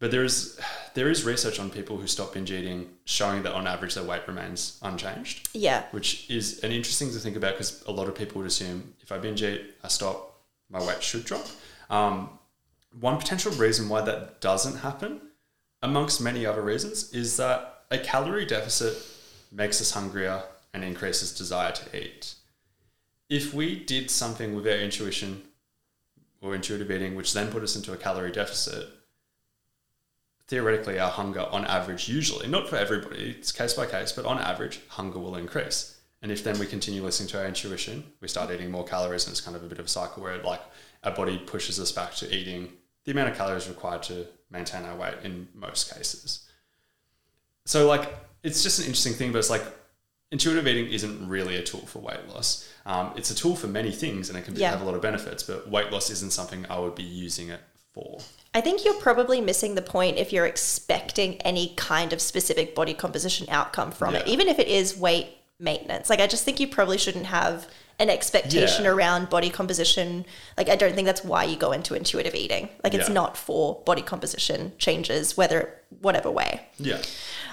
but 0.00 0.10
there 0.10 0.24
is 0.24 0.58
there 0.94 1.08
is 1.08 1.24
research 1.24 1.58
on 1.60 1.70
people 1.70 1.96
who 1.96 2.06
stop 2.06 2.34
binge 2.34 2.50
eating 2.52 2.90
showing 3.04 3.42
that 3.44 3.52
on 3.52 3.66
average 3.66 3.94
their 3.94 4.04
weight 4.04 4.22
remains 4.26 4.78
unchanged, 4.82 5.48
Yeah. 5.52 5.84
which 5.92 6.28
is 6.30 6.62
an 6.64 6.72
interesting 6.72 7.10
to 7.12 7.18
think 7.18 7.36
about 7.36 7.52
because 7.54 7.82
a 7.86 7.90
lot 7.92 8.08
of 8.08 8.14
people 8.16 8.40
would 8.40 8.46
assume 8.48 8.94
if 9.00 9.10
I 9.12 9.18
binge 9.18 9.42
eat, 9.42 9.74
I 9.82 9.88
stop, 9.88 10.40
my 10.70 10.84
weight 10.84 11.02
should 11.02 11.24
drop. 11.24 11.46
Um, 11.90 12.30
one 13.00 13.18
potential 13.18 13.52
reason 13.52 13.88
why 13.88 14.00
that 14.02 14.40
doesn't 14.40 14.78
happen, 14.78 15.20
amongst 15.82 16.20
many 16.20 16.46
other 16.46 16.62
reasons, 16.62 17.12
is 17.12 17.36
that 17.36 17.84
a 17.90 17.98
calorie 17.98 18.46
deficit 18.46 18.96
makes 19.50 19.80
us 19.80 19.92
hungrier 19.92 20.42
and 20.72 20.82
increases 20.84 21.36
desire 21.36 21.72
to 21.72 21.96
eat. 21.96 22.34
If 23.28 23.54
we 23.54 23.76
did 23.76 24.10
something 24.10 24.54
with 24.54 24.66
our 24.66 24.74
intuition 24.74 25.42
or 26.40 26.54
intuitive 26.54 26.90
eating, 26.90 27.14
which 27.14 27.32
then 27.32 27.50
put 27.50 27.62
us 27.62 27.76
into 27.76 27.92
a 27.92 27.96
calorie 27.96 28.32
deficit, 28.32 28.88
theoretically 30.46 30.98
our 30.98 31.10
hunger 31.10 31.46
on 31.50 31.64
average, 31.64 32.08
usually, 32.08 32.46
not 32.46 32.68
for 32.68 32.76
everybody, 32.76 33.30
it's 33.30 33.52
case 33.52 33.74
by 33.74 33.86
case, 33.86 34.12
but 34.12 34.26
on 34.26 34.38
average, 34.38 34.80
hunger 34.88 35.18
will 35.18 35.36
increase. 35.36 35.98
And 36.22 36.30
if 36.30 36.44
then 36.44 36.58
we 36.58 36.66
continue 36.66 37.02
listening 37.02 37.28
to 37.30 37.40
our 37.40 37.46
intuition, 37.46 38.04
we 38.20 38.28
start 38.28 38.50
eating 38.50 38.70
more 38.70 38.84
calories, 38.84 39.26
and 39.26 39.32
it's 39.32 39.40
kind 39.40 39.56
of 39.56 39.64
a 39.64 39.68
bit 39.68 39.78
of 39.78 39.86
a 39.86 39.88
cycle 39.88 40.22
where 40.22 40.38
like 40.42 40.62
our 41.02 41.12
body 41.12 41.38
pushes 41.38 41.78
us 41.80 41.92
back 41.92 42.14
to 42.16 42.34
eating 42.34 42.72
the 43.04 43.12
amount 43.12 43.30
of 43.30 43.36
calories 43.36 43.68
required 43.68 44.02
to 44.04 44.26
maintain 44.50 44.82
our 44.84 44.96
weight 44.96 45.14
in 45.22 45.48
most 45.54 45.94
cases. 45.94 46.46
So 47.66 47.86
like 47.86 48.14
it's 48.42 48.62
just 48.62 48.78
an 48.78 48.86
interesting 48.86 49.14
thing, 49.14 49.32
but 49.32 49.38
it's 49.38 49.50
like 49.50 49.62
intuitive 50.30 50.66
eating 50.66 50.86
isn't 50.92 51.28
really 51.28 51.56
a 51.56 51.62
tool 51.62 51.80
for 51.86 52.00
weight 52.00 52.26
loss. 52.28 52.68
Um, 52.86 53.12
it's 53.16 53.30
a 53.30 53.34
tool 53.34 53.56
for 53.56 53.66
many 53.68 53.92
things, 53.92 54.28
and 54.28 54.38
it 54.38 54.44
can 54.44 54.56
Yeah. 54.56 54.70
have 54.70 54.82
a 54.82 54.84
lot 54.84 54.94
of 54.94 55.00
benefits. 55.02 55.42
But 55.42 55.70
weight 55.70 55.90
loss 55.90 56.10
isn't 56.10 56.32
something 56.32 56.66
I 56.68 56.78
would 56.78 56.94
be 56.94 57.02
using 57.04 57.48
it 57.48 57.60
for. 57.92 58.20
I 58.52 58.60
think 58.60 58.84
you're 58.84 58.94
probably 59.00 59.40
missing 59.40 59.74
the 59.74 59.82
point 59.82 60.18
if 60.18 60.32
you're 60.32 60.46
expecting 60.46 61.40
any 61.42 61.74
kind 61.76 62.12
of 62.12 62.20
specific 62.20 62.74
body 62.74 62.92
composition 62.94 63.46
outcome 63.48 63.90
from 63.92 64.14
it, 64.14 64.26
even 64.26 64.48
if 64.48 64.58
it 64.58 64.68
is 64.68 64.96
weight 64.96 65.28
maintenance. 65.58 66.10
Like, 66.10 66.20
I 66.20 66.26
just 66.26 66.44
think 66.44 66.60
you 66.60 66.66
probably 66.68 66.98
shouldn't 66.98 67.26
have 67.26 67.66
an 68.00 68.10
expectation 68.10 68.84
Yeah. 68.84 68.90
around 68.90 69.30
body 69.30 69.50
composition. 69.50 70.26
Like, 70.56 70.68
I 70.68 70.74
don't 70.74 70.94
think 70.96 71.06
that's 71.06 71.22
why 71.22 71.44
you 71.44 71.54
go 71.56 71.70
into 71.70 71.94
intuitive 71.94 72.34
eating. 72.34 72.68
Like, 72.82 72.92
it's 72.92 73.08
Yeah. 73.08 73.14
not 73.14 73.36
for 73.36 73.80
body 73.84 74.02
composition 74.02 74.72
changes, 74.78 75.36
whether 75.36 75.72
whatever 76.00 76.28
way. 76.28 76.66
Yeah. 76.76 76.98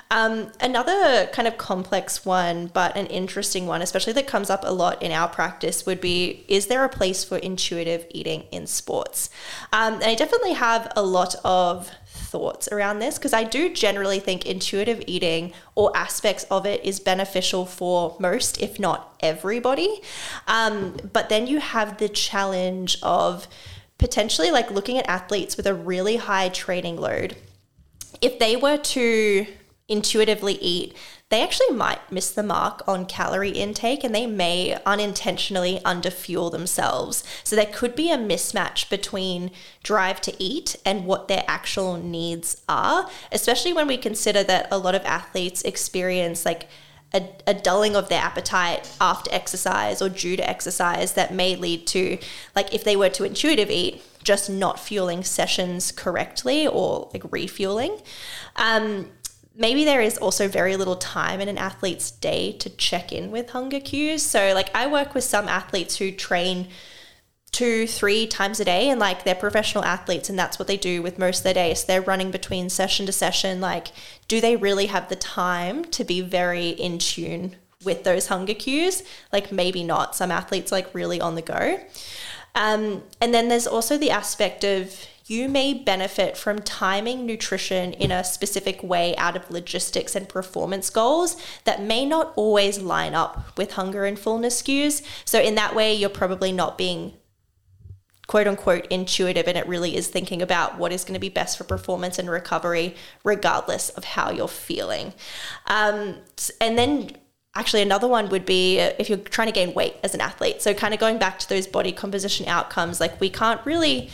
Um, 0.09 0.51
another 0.59 1.27
kind 1.27 1.47
of 1.47 1.57
complex 1.59 2.25
one, 2.25 2.67
but 2.73 2.97
an 2.97 3.05
interesting 3.05 3.67
one, 3.67 3.83
especially 3.83 4.13
that 4.13 4.25
comes 4.27 4.49
up 4.49 4.63
a 4.65 4.71
lot 4.73 5.01
in 5.01 5.11
our 5.11 5.27
practice, 5.29 5.85
would 5.85 6.01
be 6.01 6.43
is 6.47 6.65
there 6.67 6.83
a 6.83 6.89
place 6.89 7.23
for 7.23 7.37
intuitive 7.37 8.05
eating 8.09 8.45
in 8.51 8.65
sports? 8.65 9.29
Um, 9.71 9.93
and 9.95 10.05
I 10.05 10.15
definitely 10.15 10.53
have 10.53 10.91
a 10.95 11.03
lot 11.03 11.35
of 11.45 11.91
thoughts 12.31 12.67
around 12.71 12.99
this 12.99 13.17
because 13.17 13.33
I 13.33 13.43
do 13.43 13.73
generally 13.73 14.19
think 14.19 14.45
intuitive 14.45 15.03
eating 15.05 15.51
or 15.75 15.95
aspects 15.95 16.45
of 16.45 16.65
it 16.65 16.83
is 16.83 16.99
beneficial 16.99 17.65
for 17.65 18.15
most, 18.19 18.61
if 18.61 18.79
not 18.79 19.15
everybody. 19.19 20.01
Um, 20.47 20.97
but 21.11 21.29
then 21.29 21.45
you 21.45 21.59
have 21.59 21.97
the 21.97 22.09
challenge 22.09 22.97
of 23.03 23.47
potentially 23.97 24.49
like 24.49 24.71
looking 24.71 24.97
at 24.97 25.07
athletes 25.07 25.57
with 25.57 25.67
a 25.67 25.73
really 25.73 26.15
high 26.15 26.49
training 26.49 26.97
load 26.97 27.35
if 28.21 28.39
they 28.39 28.55
were 28.55 28.77
to 28.77 29.45
intuitively 29.87 30.53
eat, 30.53 30.95
they 31.31 31.41
actually 31.41 31.73
might 31.73 32.11
miss 32.11 32.29
the 32.29 32.43
mark 32.43 32.85
on 32.87 33.05
calorie 33.05 33.51
intake 33.51 34.03
and 34.03 34.13
they 34.13 34.27
may 34.27 34.77
unintentionally 34.85 35.79
underfuel 35.85 36.51
themselves. 36.51 37.23
So 37.45 37.55
there 37.55 37.65
could 37.65 37.95
be 37.95 38.11
a 38.11 38.17
mismatch 38.17 38.89
between 38.89 39.49
drive 39.81 40.19
to 40.21 40.43
eat 40.43 40.75
and 40.85 41.05
what 41.05 41.29
their 41.29 41.45
actual 41.47 41.95
needs 41.95 42.61
are, 42.67 43.09
especially 43.31 43.71
when 43.71 43.87
we 43.87 43.95
consider 43.95 44.43
that 44.43 44.67
a 44.71 44.77
lot 44.77 44.93
of 44.93 45.05
athletes 45.05 45.61
experience 45.61 46.45
like 46.45 46.67
a, 47.13 47.29
a 47.47 47.53
dulling 47.53 47.95
of 47.95 48.09
their 48.09 48.21
appetite 48.21 48.93
after 48.99 49.33
exercise 49.33 50.01
or 50.01 50.09
due 50.09 50.35
to 50.35 50.49
exercise 50.49 51.13
that 51.13 51.33
may 51.33 51.55
lead 51.55 51.87
to 51.87 52.17
like 52.55 52.73
if 52.73 52.83
they 52.83 52.95
were 52.95 53.09
to 53.09 53.23
intuitive 53.23 53.69
eat 53.69 54.01
just 54.23 54.49
not 54.49 54.79
fueling 54.79 55.23
sessions 55.23 55.91
correctly 55.91 56.67
or 56.67 57.09
like 57.13 57.23
refueling 57.31 57.97
um, 58.55 59.09
maybe 59.55 59.83
there 59.83 60.01
is 60.01 60.17
also 60.17 60.47
very 60.47 60.75
little 60.75 60.95
time 60.95 61.39
in 61.39 61.47
an 61.47 61.57
athlete's 61.57 62.11
day 62.11 62.51
to 62.53 62.69
check 62.69 63.11
in 63.11 63.31
with 63.31 63.49
hunger 63.49 63.79
cues 63.79 64.23
so 64.23 64.53
like 64.53 64.69
i 64.75 64.87
work 64.87 65.13
with 65.13 65.23
some 65.23 65.47
athletes 65.47 65.97
who 65.97 66.11
train 66.11 66.67
two, 67.51 67.85
three 67.85 68.27
times 68.27 68.59
a 68.59 68.65
day, 68.65 68.89
and 68.89 68.99
like 68.99 69.23
they're 69.23 69.35
professional 69.35 69.83
athletes, 69.83 70.29
and 70.29 70.39
that's 70.39 70.57
what 70.57 70.67
they 70.67 70.77
do 70.77 71.01
with 71.01 71.19
most 71.19 71.39
of 71.39 71.43
their 71.43 71.53
day. 71.53 71.73
So 71.73 71.85
they're 71.85 72.01
running 72.01 72.31
between 72.31 72.69
session 72.69 73.05
to 73.05 73.11
session. 73.11 73.59
Like, 73.59 73.87
do 74.27 74.39
they 74.39 74.55
really 74.55 74.85
have 74.87 75.09
the 75.09 75.15
time 75.15 75.85
to 75.85 76.03
be 76.03 76.21
very 76.21 76.69
in 76.69 76.97
tune 76.97 77.55
with 77.83 78.03
those 78.03 78.27
hunger 78.27 78.53
cues? 78.53 79.03
Like, 79.33 79.51
maybe 79.51 79.83
not. 79.83 80.15
Some 80.15 80.31
athletes 80.31 80.71
like 80.71 80.93
really 80.93 81.19
on 81.19 81.35
the 81.35 81.41
go. 81.41 81.79
Um, 82.55 83.03
and 83.19 83.33
then 83.33 83.47
there's 83.49 83.67
also 83.67 83.97
the 83.97 84.11
aspect 84.11 84.63
of 84.63 85.07
you 85.31 85.47
may 85.47 85.73
benefit 85.73 86.35
from 86.35 86.59
timing 86.59 87.25
nutrition 87.25 87.93
in 87.93 88.11
a 88.11 88.21
specific 88.21 88.83
way 88.83 89.15
out 89.15 89.37
of 89.37 89.49
logistics 89.49 90.13
and 90.13 90.27
performance 90.27 90.89
goals 90.89 91.37
that 91.63 91.81
may 91.81 92.05
not 92.05 92.33
always 92.35 92.79
line 92.81 93.15
up 93.15 93.57
with 93.57 93.71
hunger 93.73 94.03
and 94.03 94.19
fullness 94.19 94.61
cues. 94.61 95.01
So, 95.23 95.39
in 95.39 95.55
that 95.55 95.73
way, 95.73 95.93
you're 95.93 96.09
probably 96.09 96.51
not 96.51 96.77
being 96.77 97.13
quote 98.27 98.45
unquote 98.45 98.85
intuitive 98.87 99.47
and 99.47 99.57
it 99.57 99.67
really 99.67 99.95
is 99.95 100.09
thinking 100.09 100.41
about 100.41 100.77
what 100.77 100.91
is 100.91 101.03
going 101.03 101.13
to 101.13 101.19
be 101.19 101.29
best 101.29 101.57
for 101.57 101.63
performance 101.63 102.19
and 102.19 102.29
recovery 102.29 102.95
regardless 103.25 103.89
of 103.89 104.05
how 104.05 104.31
you're 104.31 104.47
feeling 104.47 105.13
um, 105.67 106.15
and 106.61 106.77
then 106.77 107.09
actually 107.55 107.81
another 107.81 108.07
one 108.07 108.29
would 108.29 108.45
be 108.45 108.77
if 108.77 109.09
you're 109.09 109.17
trying 109.17 109.49
to 109.49 109.53
gain 109.53 109.73
weight 109.73 109.95
as 110.01 110.13
an 110.13 110.21
athlete 110.21 110.61
so 110.61 110.73
kind 110.73 110.93
of 110.93 110.99
going 110.99 111.17
back 111.17 111.39
to 111.39 111.49
those 111.49 111.67
body 111.67 111.91
composition 111.91 112.47
outcomes 112.47 113.01
like 113.01 113.19
we 113.19 113.29
can't 113.29 113.59
really 113.65 114.09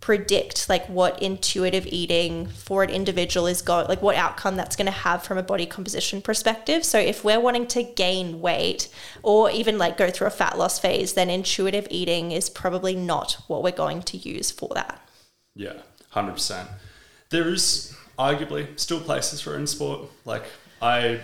predict 0.00 0.68
like 0.68 0.86
what 0.88 1.20
intuitive 1.22 1.86
eating 1.86 2.46
for 2.46 2.82
an 2.82 2.90
individual 2.90 3.46
is 3.46 3.62
going 3.62 3.88
like 3.88 4.02
what 4.02 4.14
outcome 4.16 4.56
that's 4.56 4.76
going 4.76 4.86
to 4.86 4.92
have 4.92 5.22
from 5.22 5.38
a 5.38 5.42
body 5.42 5.66
composition 5.66 6.20
perspective. 6.20 6.84
So 6.84 6.98
if 6.98 7.24
we're 7.24 7.40
wanting 7.40 7.66
to 7.68 7.82
gain 7.82 8.40
weight 8.40 8.88
or 9.22 9.50
even 9.50 9.78
like 9.78 9.96
go 9.96 10.10
through 10.10 10.26
a 10.26 10.30
fat 10.30 10.58
loss 10.58 10.78
phase 10.78 11.14
then 11.14 11.30
intuitive 11.30 11.86
eating 11.90 12.32
is 12.32 12.50
probably 12.50 12.94
not 12.94 13.38
what 13.46 13.62
we're 13.62 13.72
going 13.72 14.02
to 14.02 14.16
use 14.16 14.50
for 14.50 14.70
that. 14.74 15.00
Yeah 15.54 15.80
100% 16.12 16.68
there 17.30 17.48
is 17.48 17.94
arguably 18.18 18.78
still 18.78 19.00
places 19.00 19.40
for 19.40 19.54
it 19.54 19.58
in 19.58 19.66
sport. 19.66 20.08
Like 20.24 20.44
i 20.82 21.20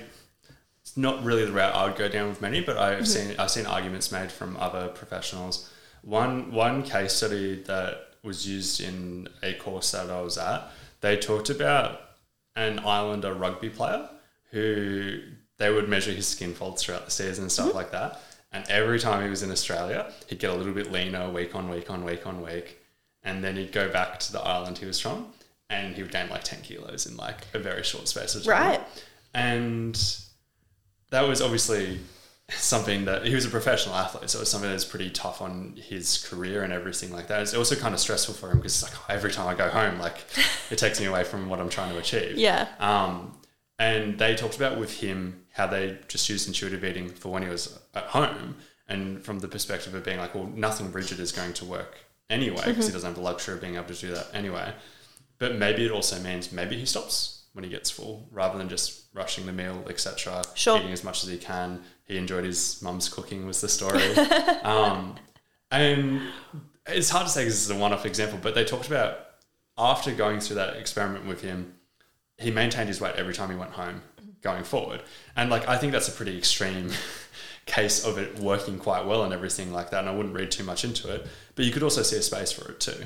it's 0.81 0.97
not 0.97 1.23
really 1.23 1.45
the 1.45 1.53
route 1.53 1.75
i 1.75 1.87
would 1.87 1.97
go 1.97 2.09
down 2.09 2.29
with 2.29 2.41
many 2.41 2.63
but 2.63 2.79
i've 2.79 3.05
mm-hmm. 3.05 3.05
seen 3.05 3.37
i've 3.39 3.51
seen 3.51 3.67
arguments 3.67 4.11
made 4.11 4.33
from 4.33 4.57
other 4.57 4.89
professionals. 4.89 5.71
One 6.03 6.51
one 6.53 6.83
case 6.83 7.13
study 7.13 7.63
that 7.65 8.12
was 8.23 8.47
used 8.47 8.81
in 8.81 9.29
a 9.43 9.55
course 9.55 9.91
that 9.93 10.11
I 10.11 10.21
was 10.21 10.39
at, 10.39 10.71
they 11.01 11.17
talked 11.17 11.51
about 11.51 12.01
an 12.55 12.79
Islander 12.81 13.35
rugby 13.35 13.69
player 13.69 14.09
who 14.51 15.21
they 15.59 15.73
would 15.73 15.89
measure 15.89 16.13
his 16.13 16.27
skin 16.27 16.55
folds 16.55 16.83
throughout 16.83 17.05
the 17.05 17.11
season 17.11 17.45
and 17.45 17.53
stuff 17.53 17.69
mm-hmm. 17.69 17.77
like 17.77 17.91
that. 17.93 18.21
And 18.53 18.69
every 18.69 18.99
time 18.99 19.23
he 19.23 19.31
was 19.31 19.43
in 19.43 19.51
Australia, 19.51 20.13
he'd 20.27 20.39
get 20.39 20.51
a 20.51 20.55
little 20.55 20.75
bit 20.75 20.93
leaner 20.93 21.31
week 21.31 21.55
on 21.55 21.71
week 21.71 21.91
on 21.91 22.05
week 22.05 22.27
on 22.27 22.43
week. 22.43 22.79
And 23.25 23.43
then 23.43 23.57
he'd 23.57 23.73
go 23.73 23.89
back 23.91 24.19
to 24.21 24.33
the 24.33 24.41
island 24.41 24.79
he 24.79 24.87
was 24.87 25.01
from 25.01 25.33
and 25.71 25.95
he 25.95 26.03
would 26.03 26.13
gain 26.13 26.29
like 26.29 26.45
10 26.45 26.61
kilos 26.63 27.07
in 27.07 27.17
like 27.17 27.47
a 27.55 27.59
very 27.59 27.83
short 27.83 28.09
space 28.09 28.35
of 28.35 28.45
time. 28.45 28.53
Right. 28.53 28.81
And 29.33 30.17
that 31.11 31.27
was 31.27 31.41
obviously 31.41 32.01
something 32.57 33.05
that 33.07 33.27
he 33.27 33.35
was 33.35 33.45
a 33.45 33.49
professional 33.49 33.95
athlete, 33.95 34.31
so 34.31 34.39
it 34.39 34.43
was 34.43 34.51
something 34.51 34.71
that's 34.71 34.85
pretty 34.85 35.11
tough 35.11 35.41
on 35.41 35.75
his 35.77 36.27
career 36.29 36.63
and 36.63 36.73
everything 36.73 37.13
like 37.13 37.29
that. 37.29 37.43
It's 37.43 37.55
also 37.55 37.75
kind 37.75 37.95
of 37.95 38.01
stressful 38.01 38.35
for 38.35 38.51
him 38.51 38.59
because 38.59 38.83
like 38.83 38.93
every 39.09 39.31
time 39.31 39.49
I 39.49 39.55
go 39.55 39.69
home, 39.69 39.99
like 39.99 40.25
it 40.71 40.79
takes 40.79 41.01
me 41.01 41.07
away 41.07 41.25
from 41.25 41.49
what 41.49 41.61
I'm 41.61 41.69
trying 41.69 41.93
to 41.93 41.99
achieve. 41.99 42.37
Yeah. 42.37 42.69
Um, 42.79 43.39
and 43.79 44.19
they 44.19 44.35
talked 44.35 44.57
about 44.57 44.79
with 44.79 45.01
him 45.01 45.45
how 45.53 45.67
they 45.67 45.99
just 46.09 46.29
used 46.29 46.47
intuitive 46.47 46.85
eating 46.85 47.09
for 47.09 47.31
when 47.31 47.43
he 47.43 47.49
was 47.49 47.79
at 47.95 48.05
home, 48.05 48.57
and 48.89 49.25
from 49.25 49.39
the 49.39 49.49
perspective 49.49 49.95
of 49.95 50.05
being 50.05 50.19
like, 50.19 50.35
well, 50.35 50.47
nothing 50.47 50.93
rigid 50.93 51.21
is 51.21 51.33
going 51.33 51.53
to 51.55 51.65
work 51.65 51.99
anyway 52.31 52.57
because 52.57 52.73
mm-hmm. 52.73 52.87
he 52.87 52.93
doesn't 52.93 53.09
have 53.09 53.15
the 53.15 53.23
luxury 53.23 53.55
of 53.55 53.61
being 53.61 53.77
able 53.77 53.87
to 53.87 53.95
do 53.95 54.13
that 54.13 54.29
anyway. 54.33 54.73
But 55.39 55.57
maybe 55.57 55.85
it 55.85 55.91
also 55.91 56.21
means 56.21 56.53
maybe 56.53 56.77
he 56.77 56.87
stops 56.87 57.45
when 57.53 57.65
he 57.65 57.71
gets 57.71 57.91
full 57.91 58.29
rather 58.31 58.59
than 58.59 58.69
just 58.69 59.07
rushing 59.13 59.47
the 59.47 59.53
meal, 59.53 59.85
etc. 59.89 60.43
Sure. 60.55 60.79
Eating 60.79 60.93
as 60.93 61.05
much 61.05 61.23
as 61.23 61.29
he 61.29 61.37
can, 61.37 61.83
he 62.05 62.17
enjoyed 62.17 62.45
his 62.45 62.81
mum's 62.83 63.09
cooking 63.09 63.47
was 63.47 63.61
the 63.61 63.69
story. 63.69 64.15
um, 64.63 65.17
and 65.71 66.21
it's 66.87 67.11
hard 67.11 67.27
to 67.27 67.33
say 67.33 67.43
because 67.43 67.55
this 67.55 67.65
is 67.65 67.71
a 67.71 67.77
one-off 67.77 68.07
example, 68.07 68.39
but 68.43 68.55
they 68.55 68.65
talked 68.65 68.87
about 68.87 69.19
after 69.79 70.13
going 70.13 70.41
through 70.41 70.57
that 70.57 70.77
experiment 70.77 71.27
with 71.27 71.41
him, 71.41 71.75
he 72.39 72.51
maintained 72.51 72.89
his 72.89 73.01
weight 73.01 73.15
every 73.17 73.35
time 73.35 73.51
he 73.51 73.57
went 73.57 73.73
home 73.73 74.03
going 74.43 74.65
forward. 74.65 75.03
And 75.37 75.51
like 75.51 75.69
I 75.69 75.79
think 75.79 75.93
that's 75.93 76.09
a 76.09 76.13
pretty 76.13 76.37
extreme 76.37 76.91
case 77.67 78.05
of 78.05 78.19
it 78.19 78.39
working 78.39 78.79
quite 78.79 79.07
well 79.07 79.23
and 79.23 79.33
everything 79.33 79.73
like 79.73 79.91
that. 79.91 80.01
And 80.01 80.09
I 80.09 80.15
wouldn't 80.15 80.35
read 80.35 80.51
too 80.51 80.65
much 80.65 80.85
into 80.85 81.13
it. 81.13 81.27
But 81.55 81.65
you 81.65 81.73
could 81.73 81.83
also 81.83 82.03
see 82.03 82.17
a 82.17 82.23
space 82.23 82.53
for 82.53 82.71
it 82.71 82.81
too. 82.81 83.05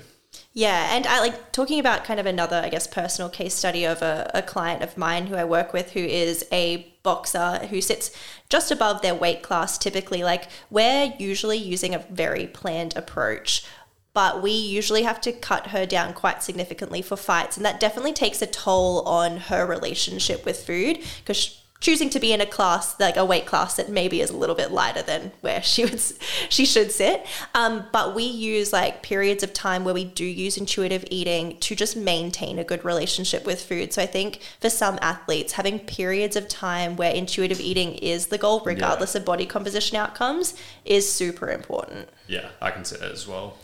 Yeah, 0.56 0.96
and 0.96 1.06
I 1.06 1.20
like 1.20 1.52
talking 1.52 1.78
about 1.78 2.04
kind 2.04 2.18
of 2.18 2.24
another, 2.24 2.56
I 2.56 2.70
guess, 2.70 2.86
personal 2.86 3.28
case 3.28 3.52
study 3.52 3.84
of 3.84 4.00
a, 4.00 4.30
a 4.32 4.40
client 4.40 4.82
of 4.82 4.96
mine 4.96 5.26
who 5.26 5.34
I 5.34 5.44
work 5.44 5.74
with 5.74 5.90
who 5.90 6.00
is 6.00 6.46
a 6.50 6.94
boxer 7.02 7.66
who 7.68 7.82
sits 7.82 8.10
just 8.48 8.70
above 8.70 9.02
their 9.02 9.14
weight 9.14 9.42
class 9.42 9.76
typically. 9.76 10.24
Like, 10.24 10.48
we're 10.70 11.12
usually 11.18 11.58
using 11.58 11.94
a 11.94 11.98
very 11.98 12.46
planned 12.46 12.96
approach 12.96 13.66
but 14.14 14.40
we 14.40 14.50
usually 14.50 15.02
have 15.02 15.20
to 15.20 15.30
cut 15.30 15.66
her 15.66 15.84
down 15.84 16.14
quite 16.14 16.42
significantly 16.42 17.02
for 17.02 17.18
fights. 17.18 17.58
And 17.58 17.66
that 17.66 17.78
definitely 17.78 18.14
takes 18.14 18.40
a 18.40 18.46
toll 18.46 19.02
on 19.02 19.36
her 19.36 19.66
relationship 19.66 20.46
with 20.46 20.64
food 20.64 21.00
because 21.18 21.60
choosing 21.80 22.10
to 22.10 22.20
be 22.20 22.32
in 22.32 22.40
a 22.40 22.46
class 22.46 22.98
like 22.98 23.16
a 23.16 23.24
weight 23.24 23.46
class 23.46 23.76
that 23.76 23.90
maybe 23.90 24.20
is 24.20 24.30
a 24.30 24.36
little 24.36 24.54
bit 24.54 24.70
lighter 24.70 25.02
than 25.02 25.32
where 25.40 25.62
she 25.62 25.84
would 25.84 26.00
she 26.48 26.64
should 26.64 26.90
sit. 26.90 27.26
Um, 27.54 27.86
but 27.92 28.14
we 28.14 28.24
use 28.24 28.72
like 28.72 29.02
periods 29.02 29.42
of 29.42 29.52
time 29.52 29.84
where 29.84 29.94
we 29.94 30.04
do 30.04 30.24
use 30.24 30.56
intuitive 30.56 31.04
eating 31.10 31.58
to 31.60 31.74
just 31.74 31.96
maintain 31.96 32.58
a 32.58 32.64
good 32.64 32.84
relationship 32.84 33.44
with 33.46 33.62
food. 33.62 33.92
So 33.92 34.02
i 34.02 34.06
think 34.06 34.40
for 34.60 34.70
some 34.70 34.98
athletes 35.02 35.54
having 35.54 35.78
periods 35.80 36.36
of 36.36 36.48
time 36.48 36.96
where 36.96 37.12
intuitive 37.12 37.60
eating 37.60 37.94
is 37.96 38.26
the 38.26 38.38
goal 38.38 38.62
regardless 38.64 39.14
yeah. 39.14 39.20
of 39.20 39.24
body 39.24 39.46
composition 39.46 39.96
outcomes 39.96 40.54
is 40.84 41.10
super 41.10 41.50
important. 41.50 42.08
Yeah 42.26 42.48
i 42.60 42.70
can 42.70 42.84
say 42.84 42.96
that 42.98 43.12
as 43.12 43.26
well. 43.26 43.58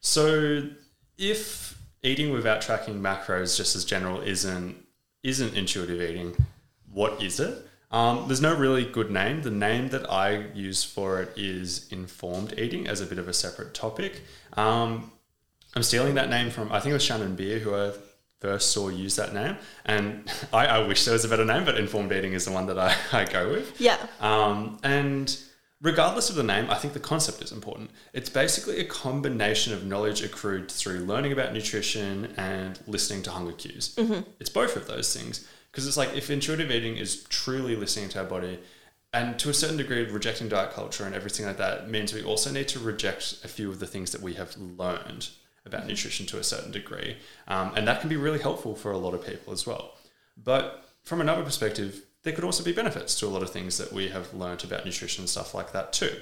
So 0.00 0.68
if 1.16 1.76
eating 2.02 2.32
without 2.32 2.62
tracking 2.62 3.00
macros 3.00 3.56
just 3.56 3.74
as 3.74 3.84
general 3.84 4.20
isn't 4.20 4.76
isn't 5.24 5.56
intuitive 5.56 6.00
eating 6.00 6.34
what 6.98 7.22
is 7.22 7.38
it? 7.38 7.64
Um, 7.92 8.24
there's 8.26 8.40
no 8.40 8.56
really 8.56 8.84
good 8.84 9.08
name. 9.08 9.42
The 9.42 9.52
name 9.52 9.90
that 9.90 10.10
I 10.10 10.46
use 10.52 10.82
for 10.82 11.22
it 11.22 11.32
is 11.36 11.86
informed 11.92 12.58
eating 12.58 12.88
as 12.88 13.00
a 13.00 13.06
bit 13.06 13.18
of 13.18 13.28
a 13.28 13.32
separate 13.32 13.72
topic. 13.72 14.22
Um, 14.54 15.12
I'm 15.76 15.84
stealing 15.84 16.16
that 16.16 16.28
name 16.28 16.50
from, 16.50 16.72
I 16.72 16.80
think 16.80 16.90
it 16.90 16.94
was 16.94 17.04
Shannon 17.04 17.36
Beer 17.36 17.60
who 17.60 17.72
I 17.72 17.92
first 18.40 18.72
saw 18.72 18.88
use 18.88 19.14
that 19.14 19.32
name. 19.32 19.56
And 19.84 20.28
I, 20.52 20.66
I 20.66 20.86
wish 20.88 21.04
there 21.04 21.12
was 21.12 21.24
a 21.24 21.28
better 21.28 21.44
name, 21.44 21.64
but 21.64 21.78
informed 21.78 22.10
eating 22.10 22.32
is 22.32 22.46
the 22.46 22.50
one 22.50 22.66
that 22.66 22.80
I, 22.80 22.92
I 23.12 23.24
go 23.26 23.48
with. 23.48 23.80
Yeah. 23.80 24.04
Um, 24.20 24.80
and 24.82 25.38
regardless 25.80 26.30
of 26.30 26.34
the 26.34 26.42
name, 26.42 26.68
I 26.68 26.74
think 26.74 26.94
the 26.94 27.00
concept 27.00 27.40
is 27.42 27.52
important. 27.52 27.90
It's 28.12 28.28
basically 28.28 28.80
a 28.80 28.84
combination 28.84 29.72
of 29.72 29.86
knowledge 29.86 30.24
accrued 30.24 30.68
through 30.68 30.98
learning 31.00 31.30
about 31.30 31.52
nutrition 31.52 32.34
and 32.36 32.76
listening 32.88 33.22
to 33.22 33.30
hunger 33.30 33.52
cues. 33.52 33.94
Mm-hmm. 33.94 34.28
It's 34.40 34.50
both 34.50 34.74
of 34.74 34.88
those 34.88 35.16
things. 35.16 35.46
Because 35.70 35.86
it's 35.86 35.96
like 35.96 36.14
if 36.14 36.30
intuitive 36.30 36.70
eating 36.70 36.96
is 36.96 37.24
truly 37.24 37.76
listening 37.76 38.08
to 38.10 38.20
our 38.20 38.24
body, 38.24 38.58
and 39.12 39.38
to 39.38 39.48
a 39.48 39.54
certain 39.54 39.76
degree, 39.76 40.02
rejecting 40.02 40.48
diet 40.48 40.72
culture 40.72 41.04
and 41.04 41.14
everything 41.14 41.46
like 41.46 41.56
that 41.56 41.88
means 41.88 42.12
we 42.12 42.22
also 42.22 42.50
need 42.50 42.68
to 42.68 42.78
reject 42.78 43.38
a 43.42 43.48
few 43.48 43.70
of 43.70 43.78
the 43.78 43.86
things 43.86 44.12
that 44.12 44.20
we 44.20 44.34
have 44.34 44.56
learned 44.56 45.28
about 45.64 45.80
mm-hmm. 45.80 45.90
nutrition 45.90 46.26
to 46.26 46.38
a 46.38 46.44
certain 46.44 46.70
degree. 46.70 47.16
Um, 47.46 47.72
and 47.74 47.88
that 47.88 48.00
can 48.00 48.10
be 48.10 48.16
really 48.16 48.38
helpful 48.38 48.74
for 48.74 48.92
a 48.92 48.98
lot 48.98 49.14
of 49.14 49.26
people 49.26 49.52
as 49.52 49.66
well. 49.66 49.94
But 50.36 50.84
from 51.04 51.20
another 51.20 51.42
perspective, 51.42 52.02
there 52.22 52.32
could 52.32 52.44
also 52.44 52.62
be 52.62 52.72
benefits 52.72 53.18
to 53.20 53.26
a 53.26 53.28
lot 53.28 53.42
of 53.42 53.50
things 53.50 53.78
that 53.78 53.92
we 53.92 54.08
have 54.08 54.34
learned 54.34 54.64
about 54.64 54.84
nutrition 54.84 55.22
and 55.22 55.30
stuff 55.30 55.54
like 55.54 55.72
that 55.72 55.92
too. 55.92 56.14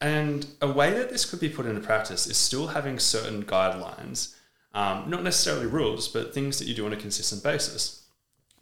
And 0.00 0.46
a 0.60 0.70
way 0.70 0.92
that 0.92 1.10
this 1.10 1.24
could 1.24 1.40
be 1.40 1.48
put 1.48 1.66
into 1.66 1.80
practice 1.80 2.26
is 2.26 2.36
still 2.36 2.68
having 2.68 2.98
certain 2.98 3.44
guidelines, 3.44 4.36
um, 4.72 5.08
not 5.08 5.22
necessarily 5.22 5.66
rules, 5.66 6.08
but 6.08 6.34
things 6.34 6.58
that 6.58 6.68
you 6.68 6.74
do 6.74 6.86
on 6.86 6.92
a 6.92 6.96
consistent 6.96 7.42
basis. 7.42 8.03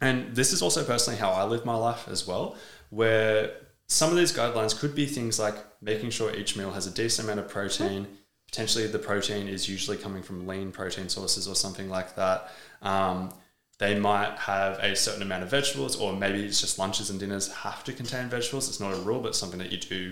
And 0.03 0.35
this 0.35 0.51
is 0.51 0.61
also 0.61 0.83
personally 0.83 1.17
how 1.17 1.31
I 1.31 1.45
live 1.45 1.63
my 1.63 1.75
life 1.75 2.09
as 2.09 2.27
well, 2.27 2.57
where 2.89 3.51
some 3.87 4.09
of 4.09 4.17
these 4.17 4.33
guidelines 4.33 4.77
could 4.77 4.93
be 4.93 5.05
things 5.05 5.39
like 5.39 5.55
making 5.81 6.09
sure 6.09 6.35
each 6.35 6.57
meal 6.57 6.71
has 6.71 6.85
a 6.85 6.91
decent 6.91 7.25
amount 7.25 7.39
of 7.39 7.47
protein. 7.47 8.07
Potentially, 8.47 8.85
the 8.85 8.99
protein 8.99 9.47
is 9.47 9.69
usually 9.69 9.95
coming 9.95 10.21
from 10.21 10.45
lean 10.45 10.73
protein 10.73 11.07
sources 11.07 11.47
or 11.47 11.55
something 11.55 11.89
like 11.89 12.15
that. 12.17 12.51
Um, 12.81 13.33
they 13.79 13.97
might 13.97 14.37
have 14.39 14.77
a 14.79 14.93
certain 14.93 15.21
amount 15.21 15.43
of 15.43 15.49
vegetables, 15.49 15.95
or 15.95 16.11
maybe 16.11 16.43
it's 16.43 16.59
just 16.59 16.77
lunches 16.77 17.09
and 17.09 17.17
dinners 17.17 17.53
have 17.53 17.85
to 17.85 17.93
contain 17.93 18.27
vegetables. 18.27 18.67
It's 18.67 18.81
not 18.81 18.93
a 18.93 18.97
rule, 18.97 19.21
but 19.21 19.37
something 19.37 19.59
that 19.59 19.71
you 19.71 19.77
do 19.77 20.11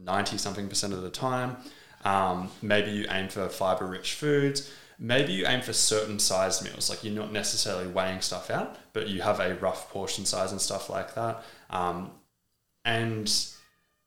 90 0.00 0.38
something 0.38 0.68
percent 0.68 0.92
of 0.92 1.02
the 1.02 1.10
time. 1.10 1.56
Um, 2.04 2.50
maybe 2.62 2.92
you 2.92 3.06
aim 3.10 3.28
for 3.30 3.48
fiber 3.48 3.84
rich 3.84 4.14
foods 4.14 4.70
maybe 4.98 5.32
you 5.32 5.46
aim 5.46 5.60
for 5.60 5.72
certain 5.72 6.18
size 6.18 6.62
meals. 6.62 6.90
Like 6.90 7.04
you're 7.04 7.14
not 7.14 7.32
necessarily 7.32 7.86
weighing 7.86 8.20
stuff 8.20 8.50
out, 8.50 8.76
but 8.92 9.08
you 9.08 9.22
have 9.22 9.40
a 9.40 9.54
rough 9.56 9.90
portion 9.90 10.24
size 10.24 10.50
and 10.50 10.60
stuff 10.60 10.90
like 10.90 11.14
that. 11.14 11.42
Um, 11.70 12.10
and 12.84 13.32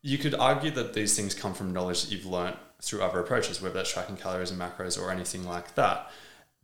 you 0.02 0.18
could 0.18 0.36
argue 0.36 0.72
that 0.72 0.94
these 0.94 1.16
things 1.16 1.34
come 1.34 1.54
from 1.54 1.72
knowledge 1.72 2.04
that 2.04 2.12
you've 2.12 2.26
learnt 2.26 2.58
through 2.82 3.02
other 3.04 3.20
approaches, 3.20 3.62
whether 3.62 3.76
that's 3.76 3.94
tracking 3.94 4.18
calories 4.18 4.52
and 4.52 4.60
macros 4.60 5.02
or 5.02 5.12
anything 5.12 5.46
like 5.46 5.76
that. 5.76 6.12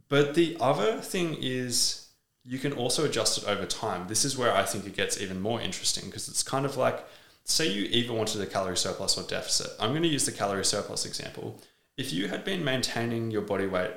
But 0.10 0.34
the 0.34 0.58
other 0.60 0.98
thing 1.00 1.38
is 1.40 2.08
you 2.44 2.60
can 2.60 2.74
also 2.74 3.06
adjust 3.06 3.38
it 3.38 3.48
over 3.48 3.66
time. 3.66 4.08
This 4.08 4.26
is 4.26 4.38
where 4.38 4.54
I 4.54 4.64
think 4.64 4.86
it 4.86 4.96
gets 4.96 5.22
even 5.22 5.42
more 5.42 5.62
interesting 5.62 6.06
because 6.06 6.28
it's 6.28 6.44
kind 6.44 6.66
of 6.66 6.76
like, 6.78 7.06
say 7.44 7.68
you 7.68 7.84
either 7.92 8.14
wanted 8.14 8.42
a 8.42 8.46
calorie 8.46 8.78
surplus 8.78 9.18
or 9.18 9.28
deficit. 9.28 9.72
I'm 9.80 9.92
going 9.92 10.04
to 10.04 10.10
use 10.10 10.26
the 10.26 10.32
calorie 10.32 10.66
surplus 10.66 11.06
example. 11.06 11.62
If 11.98 12.12
you 12.14 12.30
had 12.30 12.44
been 12.44 12.64
maintaining 12.64 13.32
your 13.32 13.42
body 13.42 13.68
weight 13.68 13.92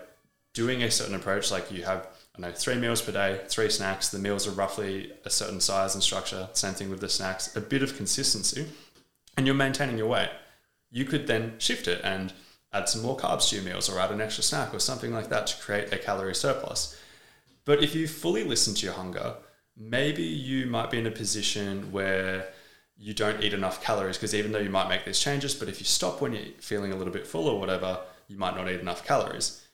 doing 0.53 0.83
a 0.83 0.91
certain 0.91 1.15
approach, 1.15 1.51
like 1.51 1.71
you 1.71 1.85
have, 1.85 2.07
I 2.37 2.41
know, 2.41 2.53
three 2.53 2.77
meals 2.77 3.03
per 3.03 3.13
day, 3.13 3.41
three 3.49 3.71
snacks, 3.71 4.09
the 4.09 4.19
meals 4.19 4.47
are 4.47 4.53
roughly 4.53 5.13
a 5.25 5.31
certain 5.31 5.61
size 5.61 5.95
and 5.95 6.03
structure, 6.03 6.49
same 6.53 6.75
thing 6.75 6.91
with 6.91 7.01
the 7.01 7.09
snacks, 7.09 7.55
a 7.57 7.61
bit 7.61 7.83
of 7.83 7.97
consistency, 7.97 8.67
and 9.37 9.47
you're 9.47 9.55
maintaining 9.55 9.99
your 9.99 10.09
weight, 10.09 10.31
you 10.91 11.05
could 11.05 11.27
then 11.27 11.55
shift 11.59 11.87
it 11.87 12.01
and 12.03 12.33
add 12.73 12.89
some 12.89 13.03
more 13.03 13.17
carbs 13.17 13.49
to 13.49 13.57
your 13.57 13.65
meals 13.65 13.89
or 13.89 13.99
add 13.99 14.11
an 14.11 14.21
extra 14.21 14.45
snack 14.45 14.75
or 14.75 14.79
something 14.79 15.13
like 15.13 15.29
that 15.29 15.47
to 15.47 15.63
create 15.63 15.93
a 15.93 15.99
calorie 15.99 16.35
surplus. 16.35 16.97
But 17.65 17.83
if 17.83 17.95
you 17.95 18.07
fully 18.09 18.45
listen 18.45 18.75
to 18.75 18.87
your 18.87 18.95
hunger, 18.95 19.35
maybe 19.77 20.23
you 20.23 20.67
might 20.67 20.91
be 20.91 20.99
in 20.99 21.07
a 21.07 21.11
position 21.11 21.91
where 21.93 22.49
you 22.97 23.15
don't 23.15 23.43
eat 23.43 23.55
enough 23.55 23.83
calories 23.83 24.17
because 24.17 24.35
even 24.35 24.53
though 24.53 24.59
you 24.59 24.71
might 24.71 24.89
make 24.89 25.05
these 25.05 25.19
changes, 25.19 25.55
but 25.55 25.69
if 25.69 25.81
you 25.81 25.87
stop 25.87 26.21
when 26.21 26.33
you're 26.33 26.53
feeling 26.59 26.93
a 26.93 26.97
little 26.97 27.13
bit 27.13 27.27
full 27.27 27.49
or 27.49 27.59
whatever, 27.59 27.99
you 28.29 28.37
might 28.37 28.55
not 28.55 28.69
eat 28.69 28.81
enough 28.81 29.05
calories. 29.05 29.67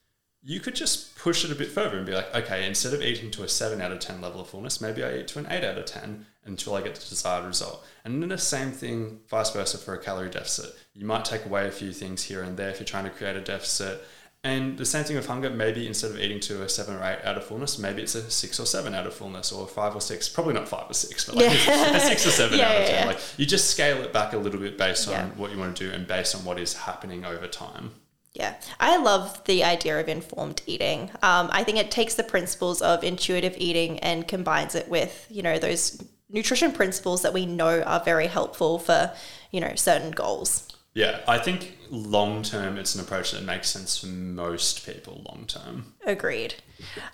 You 0.49 0.61
could 0.61 0.77
just 0.77 1.19
push 1.19 1.45
it 1.45 1.51
a 1.51 1.57
bit 1.57 1.69
further 1.69 1.97
and 1.97 2.07
be 2.07 2.13
like, 2.13 2.33
okay, 2.35 2.67
instead 2.67 2.95
of 2.95 3.03
eating 3.03 3.33
to 3.33 3.43
a 3.43 3.49
7 3.49 3.81
out 3.81 3.91
of 3.91 3.99
10 3.99 4.21
level 4.21 4.41
of 4.41 4.49
fullness, 4.49 4.81
maybe 4.81 5.03
I 5.03 5.17
eat 5.17 5.29
to 5.29 5.41
an 5.41 5.49
8 5.51 5.65
out 5.65 5.77
of 5.77 5.87
10 5.87 6.25
until 6.45 6.77
I 6.77 6.83
get 6.83 6.95
the 6.95 7.09
desired 7.09 7.45
result. 7.45 7.85
And 8.05 8.23
then 8.23 8.29
the 8.29 8.39
same 8.39 8.71
thing, 8.71 9.21
vice 9.29 9.51
versa, 9.51 9.77
for 9.77 9.93
a 9.95 9.99
calorie 9.99 10.31
deficit. 10.31 10.73
You 10.95 11.05
might 11.05 11.25
take 11.25 11.45
away 11.45 11.67
a 11.67 11.73
few 11.73 11.93
things 11.93 12.23
here 12.23 12.43
and 12.43 12.57
there 12.57 12.71
if 12.71 12.79
you're 12.79 12.87
trying 12.87 13.05
to 13.05 13.11
create 13.11 13.37
a 13.37 13.41
deficit 13.41 14.05
and 14.47 14.79
the 14.79 14.85
same 14.85 15.03
thing 15.03 15.17
with 15.17 15.27
hunger, 15.27 15.51
maybe 15.51 15.89
instead 15.89 16.13
of 16.13 16.21
eating 16.21 16.39
to 16.41 16.63
a 16.63 16.69
seven 16.69 16.95
or 16.95 17.03
eight 17.03 17.19
out 17.25 17.37
of 17.37 17.45
fullness, 17.45 17.81
maybe 17.81 18.01
it's 18.01 18.15
a 18.15 18.31
six 18.31 18.61
or 18.61 18.65
seven 18.65 18.95
out 18.95 19.05
of 19.05 19.13
fullness 19.13 19.51
or 19.51 19.67
five 19.67 19.97
or 19.97 20.01
six. 20.01 20.29
Probably 20.29 20.55
not 20.55 20.69
five 20.69 20.89
or 20.89 20.95
six, 20.95 21.25
but 21.25 21.35
like 21.35 21.67
yeah. 21.67 21.97
a 21.97 22.01
six 22.01 22.25
or 22.25 22.31
seven 22.31 22.57
yeah, 22.57 22.69
out 22.69 22.81
of 22.81 22.87
ten. 22.87 23.01
Yeah, 23.01 23.07
like 23.07 23.19
you 23.39 23.45
just 23.45 23.69
scale 23.71 24.01
it 24.03 24.13
back 24.13 24.35
a 24.35 24.39
little 24.39 24.61
bit 24.61 24.79
based 24.79 25.09
on 25.09 25.31
what 25.37 25.51
you 25.51 25.59
want 25.59 25.77
to 25.77 25.89
do 25.89 25.93
and 25.93 26.07
based 26.07 26.37
on 26.37 26.45
what 26.45 26.61
is 26.61 26.75
happening 26.75 27.25
over 27.25 27.49
time. 27.49 27.91
Yeah, 28.37 28.55
I 28.79 28.99
love 28.99 29.43
the 29.47 29.65
idea 29.65 29.99
of 29.99 30.11
informed 30.11 30.61
eating. 30.67 31.11
Um, 31.23 31.49
I 31.53 31.65
think 31.65 31.79
it 31.79 31.91
takes 31.91 32.17
the 32.17 32.23
principles 32.23 32.83
of 32.83 33.03
intuitive 33.03 33.55
eating 33.57 33.99
and 34.01 34.29
combines 34.29 34.75
it 34.75 34.91
with, 34.91 35.27
you 35.31 35.43
know, 35.43 35.59
those 35.59 36.05
nutrition 36.29 36.73
principles 36.73 37.23
that 37.23 37.33
we 37.33 37.47
know 37.47 37.81
are 37.81 38.01
very 38.05 38.27
helpful 38.27 38.79
for, 38.79 39.11
you 39.53 39.61
know, 39.61 39.75
certain 39.75 40.11
goals. 40.11 40.69
Yeah, 40.93 41.21
I 41.27 41.39
think 41.39 41.79
long 41.91 42.43
term, 42.43 42.77
it's 42.77 42.95
an 42.95 43.01
approach 43.01 43.33
that 43.33 43.43
makes 43.45 43.71
sense 43.71 43.99
for 43.99 44.07
most 44.07 44.87
people 44.87 45.23
long 45.29 45.45
term. 45.47 45.95
Agreed. 46.05 46.55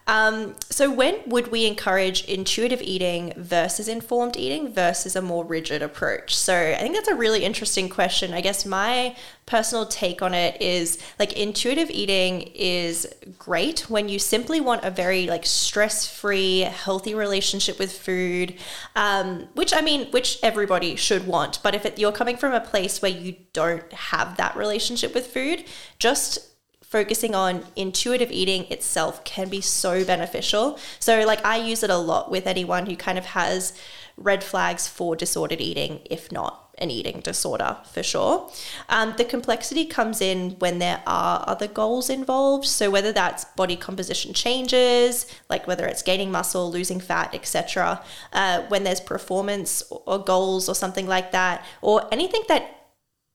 Um, 0.07 0.57
so, 0.69 0.91
when 0.91 1.21
would 1.27 1.49
we 1.49 1.67
encourage 1.67 2.25
intuitive 2.25 2.83
eating 2.83 3.33
versus 3.37 3.89
informed 3.89 4.37
eating 4.37 4.73
versus 4.73 5.15
a 5.15 5.23
more 5.23 5.45
rigid 5.45 5.83
approach? 5.83 6.35
So, 6.35 6.55
I 6.55 6.79
think 6.81 6.95
that's 6.95 7.09
a 7.09 7.15
really 7.15 7.45
interesting 7.45 7.89
question. 7.89 8.35
I 8.35 8.41
guess 8.41 8.67
my 8.67 9.17
personal 9.47 9.87
take 9.87 10.23
on 10.23 10.35
it 10.35 10.61
is 10.61 10.99
like 11.19 11.35
intuitive 11.35 11.91
eating 11.91 12.43
is 12.55 13.07
great 13.39 13.81
when 13.91 14.09
you 14.09 14.19
simply 14.19 14.61
want 14.61 14.85
a 14.85 14.91
very 14.91 15.27
like 15.27 15.45
stress-free, 15.45 16.61
healthy 16.61 17.15
relationship 17.15 17.79
with 17.79 17.93
food, 17.93 18.55
um, 18.97 19.49
which 19.55 19.73
I 19.75 19.81
mean, 19.81 20.11
which 20.11 20.39
everybody 20.43 20.97
should 20.97 21.27
want. 21.27 21.61
But 21.63 21.75
if 21.75 21.87
it, 21.87 21.99
you're 21.99 22.13
coming 22.13 22.37
from 22.37 22.53
a 22.53 22.61
place 22.61 23.01
where 23.01 23.11
you 23.11 23.37
don't 23.53 23.93
have 23.93 24.37
that 24.39 24.57
relationship 24.63 25.15
with 25.15 25.27
food, 25.27 25.65
just 25.99 26.53
focusing 26.93 27.35
on 27.35 27.65
intuitive 27.75 28.31
eating 28.31 28.71
itself 28.71 29.25
can 29.25 29.49
be 29.49 29.63
so 29.63 30.05
beneficial. 30.05 30.79
So, 30.99 31.25
like, 31.25 31.43
I 31.43 31.57
use 31.57 31.83
it 31.83 31.89
a 31.89 31.97
lot 31.97 32.31
with 32.31 32.47
anyone 32.47 32.85
who 32.85 32.97
kind 32.97 33.17
of 33.17 33.25
has 33.27 33.73
red 34.19 34.45
flags 34.45 34.87
for 34.87 35.17
disordered 35.17 35.63
eating, 35.63 36.01
if 36.11 36.31
not 36.31 36.59
an 36.77 36.91
eating 36.91 37.21
disorder 37.21 37.79
for 37.91 38.03
sure. 38.03 38.51
Um, 38.91 39.15
the 39.17 39.25
complexity 39.25 39.87
comes 39.87 40.21
in 40.21 40.51
when 40.59 40.81
there 40.81 41.03
are 41.07 41.45
other 41.47 41.67
goals 41.67 42.11
involved. 42.11 42.67
So, 42.67 42.91
whether 42.91 43.13
that's 43.13 43.47
body 43.57 43.77
composition 43.77 44.35
changes, 44.35 45.27
like 45.49 45.67
whether 45.67 45.87
it's 45.87 46.03
gaining 46.03 46.31
muscle, 46.31 46.71
losing 46.71 47.01
fat, 47.01 47.35
etc., 47.35 48.03
uh, 48.35 48.63
when 48.69 48.85
there's 48.85 49.01
performance 49.01 49.83
or 49.91 50.19
goals 50.19 50.69
or 50.69 50.75
something 50.75 51.07
like 51.07 51.33
that, 51.33 51.65
or 51.81 52.07
anything 52.13 52.43
that 52.49 52.82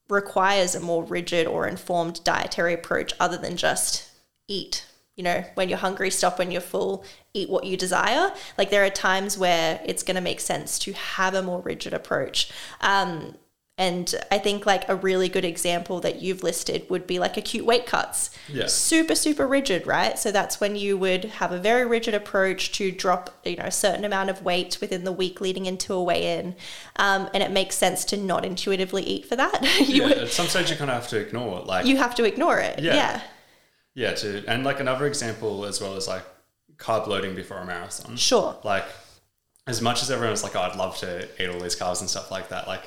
requires 0.10 0.76
a 0.76 0.80
more 0.80 1.04
rigid 1.04 1.48
or 1.48 1.68
informed 1.68 2.24
dietary 2.24 2.74
approach 2.74 3.14
other 3.20 3.38
than 3.38 3.58
just 3.58 4.10
eat. 4.48 4.86
You 5.16 5.24
know, 5.24 5.44
when 5.56 5.68
you're 5.68 5.80
hungry, 5.80 6.12
stop 6.12 6.38
when 6.38 6.52
you're 6.52 6.62
full, 6.62 7.04
eat 7.34 7.50
what 7.50 7.64
you 7.64 7.76
desire. 7.76 8.32
Like 8.58 8.70
there 8.70 8.86
are 8.86 8.90
times 8.90 9.38
where 9.38 9.82
it's 9.84 10.04
going 10.04 10.16
to 10.16 10.22
make 10.22 10.40
sense 10.40 10.78
to 10.80 10.94
have 10.94 11.34
a 11.34 11.42
more 11.42 11.62
rigid 11.62 11.94
approach. 11.94 12.52
Um, 12.82 13.36
and 13.80 14.16
I 14.32 14.40
think 14.40 14.66
like 14.66 14.90
a 14.90 14.96
really 14.96 15.30
good 15.30 15.46
example 15.46 16.00
that 16.00 16.20
you've 16.20 16.42
listed 16.42 16.90
would 16.90 17.06
be 17.06 17.20
like 17.20 17.38
acute 17.38 17.64
weight 17.64 17.86
cuts. 17.86 18.32
Yeah. 18.48 18.66
Super, 18.66 19.14
super 19.14 19.46
rigid, 19.46 19.86
right? 19.86 20.18
So 20.18 20.32
that's 20.32 20.60
when 20.60 20.76
you 20.76 20.98
would 20.98 21.26
have 21.26 21.52
a 21.52 21.60
very 21.60 21.86
rigid 21.86 22.16
approach 22.16 22.72
to 22.74 22.92
drop, 22.92 23.30
you 23.46 23.56
know, 23.56 23.66
a 23.66 23.72
certain 23.72 24.04
amount 24.04 24.32
of 24.32 24.42
weight 24.42 24.80
within 24.82 25.04
the 25.04 25.12
week 25.12 25.42
leading 25.42 25.68
into 25.68 25.94
a 25.94 26.02
weigh-in. 26.02 26.56
Um, 26.96 27.30
and 27.36 27.44
it 27.44 27.52
makes 27.52 27.76
sense 27.76 28.04
to 28.06 28.18
not 28.18 28.44
intuitively 28.44 29.04
eat 29.04 29.28
for 29.28 29.36
that. 29.36 29.62
you 29.88 30.02
yeah, 30.02 30.08
would, 30.08 30.18
at 30.18 30.30
some 30.30 30.48
stage 30.48 30.72
you 30.72 30.76
kind 30.76 30.90
of 30.90 30.96
have 30.96 31.10
to 31.10 31.20
ignore 31.20 31.60
it. 31.60 31.68
Like 31.68 31.86
you 31.86 31.98
have 31.98 32.16
to 32.16 32.24
ignore 32.24 32.58
it. 32.58 32.80
Yeah. 32.80 32.96
Yeah. 32.96 33.22
Yeah. 33.94 34.14
To, 34.16 34.44
and 34.48 34.64
like 34.64 34.80
another 34.80 35.06
example 35.06 35.66
as 35.66 35.80
well 35.80 35.96
as 35.96 36.08
like 36.08 36.24
carb 36.78 37.06
loading 37.06 37.36
before 37.36 37.58
a 37.58 37.66
marathon. 37.66 38.16
Sure. 38.16 38.58
Like 38.64 38.86
as 39.68 39.84
much 39.84 40.02
as 40.02 40.10
everyone's 40.10 40.42
like, 40.42 40.56
oh, 40.56 40.62
I'd 40.62 40.76
love 40.76 40.98
to 40.98 41.28
eat 41.40 41.48
all 41.48 41.60
these 41.60 41.76
carbs 41.76 42.00
and 42.00 42.10
stuff 42.10 42.32
like 42.32 42.50
that. 42.50 42.68
Like 42.68 42.82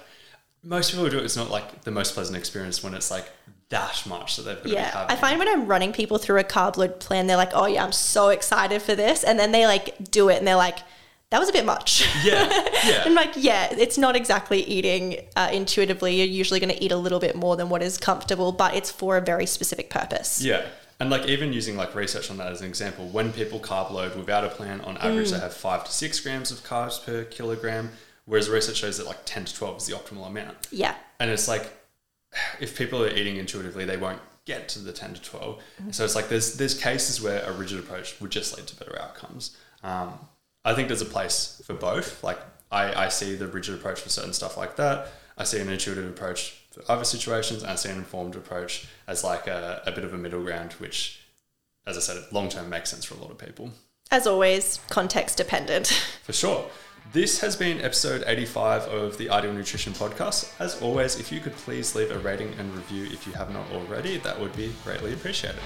most 0.63 0.91
people 0.91 1.09
do 1.09 1.19
it. 1.19 1.25
It's 1.25 1.37
not 1.37 1.51
like 1.51 1.83
the 1.83 1.91
most 1.91 2.15
pleasant 2.15 2.37
experience 2.37 2.83
when 2.83 2.95
it's 2.95 3.11
like 3.11 3.31
that 3.71 4.03
much 4.07 4.37
that 4.37 4.43
they've 4.43 4.63
got 4.63 4.67
yeah. 4.67 4.85
to 4.87 4.93
be 4.93 4.99
having. 4.99 5.17
I 5.17 5.21
find 5.21 5.39
when 5.39 5.49
I'm 5.49 5.67
running 5.67 5.93
people 5.93 6.19
through 6.19 6.39
a 6.39 6.45
carb 6.45 6.77
load 6.77 7.01
plan, 7.01 7.27
they're 7.27 7.37
like, 7.37 7.53
oh 7.55 7.67
yeah, 7.67 7.85
I'm 7.85 7.93
so 7.93 8.29
excited 8.29 8.83
for 8.83 8.95
this. 8.95 9.25
And 9.25 9.39
then 9.39 9.53
they 9.53 9.67
like 9.67 10.11
do 10.11 10.29
it 10.29 10.39
and 10.39 10.47
they're 10.47 10.57
like, 10.57 10.79
that 11.31 11.39
was 11.39 11.49
a 11.49 11.53
bit 11.53 11.65
much. 11.65 12.07
Yeah. 12.25 12.49
Yeah. 12.83 13.03
I'm 13.05 13.15
like, 13.15 13.33
yeah, 13.37 13.69
it's 13.73 13.99
not 13.99 14.17
exactly 14.17 14.63
eating 14.63 15.19
uh, 15.37 15.51
intuitively. 15.53 16.17
You're 16.17 16.27
usually 16.27 16.61
going 16.61 16.75
to 16.75 16.83
eat 16.83 16.93
a 16.93 16.97
little 16.97 17.19
bit 17.19 17.37
more 17.37 17.55
than 17.55 17.69
what 17.69 17.83
is 17.83 17.99
comfortable, 17.99 18.53
but 18.53 18.75
it's 18.75 18.91
for 18.91 19.19
a 19.19 19.21
very 19.21 19.45
specific 19.45 19.91
purpose. 19.91 20.43
Yeah. 20.43 20.65
And 20.99 21.11
like 21.11 21.27
even 21.27 21.53
using 21.53 21.77
like 21.77 21.95
research 21.95 22.31
on 22.31 22.39
that 22.39 22.51
as 22.51 22.63
an 22.63 22.69
example, 22.69 23.07
when 23.09 23.35
people 23.35 23.61
carb 23.61 23.91
load 23.91 24.17
without 24.17 24.45
a 24.45 24.49
plan, 24.49 24.81
on 24.81 24.97
average 24.97 25.29
mm. 25.29 25.33
they 25.33 25.41
have 25.41 25.53
five 25.53 25.85
to 25.85 25.93
six 25.93 26.19
grams 26.21 26.51
of 26.51 26.61
carbs 26.61 27.05
per 27.05 27.25
kilogram 27.25 27.91
Whereas 28.31 28.49
research 28.49 28.77
shows 28.77 28.97
that 28.99 29.09
like 29.09 29.19
10 29.25 29.47
to 29.47 29.55
12 29.57 29.79
is 29.79 29.87
the 29.87 29.95
optimal 29.95 30.25
amount. 30.25 30.69
Yeah. 30.71 30.95
And 31.19 31.33
it's 31.33 31.49
like, 31.49 31.69
if 32.61 32.79
people 32.79 33.03
are 33.03 33.09
eating 33.09 33.35
intuitively, 33.35 33.85
they 33.85 33.97
won't 33.97 34.21
get 34.45 34.69
to 34.69 34.79
the 34.79 34.93
10 34.93 35.15
to 35.15 35.21
12. 35.21 35.57
Mm-hmm. 35.57 35.91
So 35.91 36.05
it's 36.05 36.15
like 36.15 36.29
there's 36.29 36.55
there's 36.55 36.81
cases 36.81 37.21
where 37.21 37.43
a 37.43 37.53
rigid 37.53 37.81
approach 37.81 38.21
would 38.21 38.31
just 38.31 38.57
lead 38.57 38.69
to 38.69 38.77
better 38.77 38.97
outcomes. 39.03 39.57
Um, 39.83 40.13
I 40.65 40.75
think 40.75 40.87
there's 40.87 41.03
a 41.03 41.07
place 41.07 41.61
for 41.67 41.75
both. 41.75 42.23
Like 42.23 42.39
I, 42.71 43.07
I 43.07 43.09
see 43.09 43.35
the 43.35 43.49
rigid 43.49 43.75
approach 43.75 44.01
for 44.01 44.11
certain 44.11 44.33
stuff 44.33 44.57
like 44.57 44.77
that. 44.77 45.09
I 45.37 45.43
see 45.43 45.59
an 45.59 45.69
intuitive 45.69 46.09
approach 46.09 46.63
for 46.71 46.85
other 46.89 47.03
situations, 47.03 47.63
and 47.65 47.73
I 47.73 47.75
see 47.75 47.89
an 47.89 47.97
informed 47.97 48.37
approach 48.37 48.87
as 49.09 49.25
like 49.25 49.49
a, 49.49 49.83
a 49.87 49.91
bit 49.91 50.05
of 50.05 50.15
a 50.15 50.19
middle 50.19 50.45
ground, 50.45 50.75
which, 50.75 51.27
as 51.85 51.97
I 51.97 52.01
said, 52.01 52.23
long 52.31 52.49
term 52.49 52.71
makes 52.71 52.91
sense 52.91 53.05
for 53.05 53.15
a 53.15 53.19
lot 53.19 53.33
of 53.33 53.39
people. 53.39 53.73
As 54.13 54.29
always, 54.29 54.79
context 54.89 55.37
dependent. 55.37 55.89
For 56.23 56.33
sure. 56.33 56.71
This 57.13 57.41
has 57.41 57.57
been 57.57 57.81
episode 57.81 58.23
85 58.25 58.83
of 58.83 59.19
the 59.19 59.31
Ideal 59.31 59.53
Nutrition 59.53 59.93
Podcast. 59.93 60.53
As 60.61 60.81
always, 60.81 61.19
if 61.19 61.33
you 61.33 61.41
could 61.41 61.57
please 61.57 61.97
leave 61.97 62.13
a 62.13 62.19
rating 62.21 62.55
and 62.57 62.73
review 62.73 63.07
if 63.07 63.27
you 63.27 63.33
have 63.33 63.53
not 63.53 63.69
already, 63.73 64.19
that 64.19 64.39
would 64.39 64.55
be 64.55 64.73
greatly 64.85 65.13
appreciated. 65.13 65.59